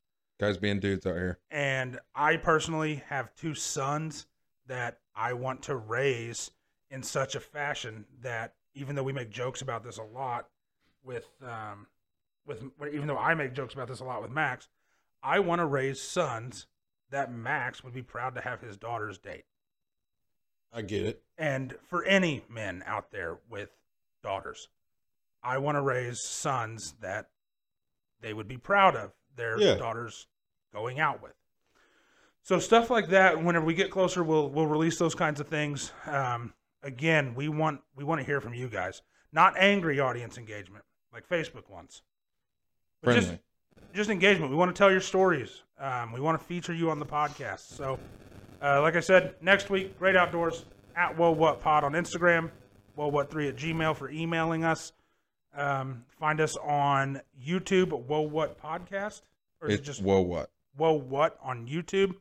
[0.42, 1.40] Guys being dudes out here.
[1.52, 4.26] And I personally have two sons
[4.68, 6.52] that I want to raise
[6.90, 10.50] in such a fashion that even though we make jokes about this a lot
[11.02, 11.88] with, um,
[12.46, 14.68] with even though I make jokes about this a lot with Max,
[15.22, 16.68] I want to raise sons
[17.10, 19.46] that Max would be proud to have his daughters date.
[20.72, 21.24] I get it.
[21.38, 23.70] And for any men out there with
[24.24, 24.68] daughters,
[25.44, 27.30] I want to raise sons that
[28.22, 29.76] they would be proud of their Yeah.
[29.76, 30.28] daughters
[30.72, 31.34] going out with.
[32.42, 33.42] So stuff like that.
[33.42, 35.92] Whenever we get closer, we'll we'll release those kinds of things.
[36.06, 40.84] Um, again, we want we want to hear from you guys, not angry audience engagement
[41.14, 42.02] like Facebook wants,
[43.04, 43.34] but just
[43.94, 44.50] just engagement.
[44.50, 45.62] We want to tell your stories.
[45.80, 47.76] Um, we want to feature you on the podcast.
[47.76, 48.00] So,
[48.62, 52.50] uh, like I said, next week, Great Outdoors at Whoa What Pod on Instagram,
[52.96, 54.94] Whoa What Three at Gmail for emailing us.
[55.56, 59.22] Um, find us on YouTube, Whoa What Podcast,
[59.62, 60.50] or is it It's just whoa what?
[60.76, 62.16] Whoa What on YouTube.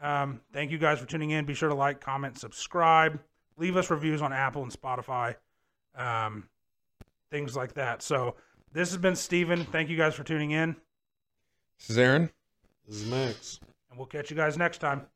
[0.00, 1.44] Um, thank you guys for tuning in.
[1.44, 3.18] Be sure to like, comment, subscribe,
[3.56, 5.36] leave us reviews on Apple and Spotify,
[5.96, 6.48] um,
[7.30, 8.02] things like that.
[8.02, 8.36] So
[8.76, 9.64] this has been Steven.
[9.64, 10.76] Thank you guys for tuning in,
[11.78, 12.30] This is Aaron.
[12.86, 13.60] This is Max.
[13.90, 15.06] and we'll catch you guys next time.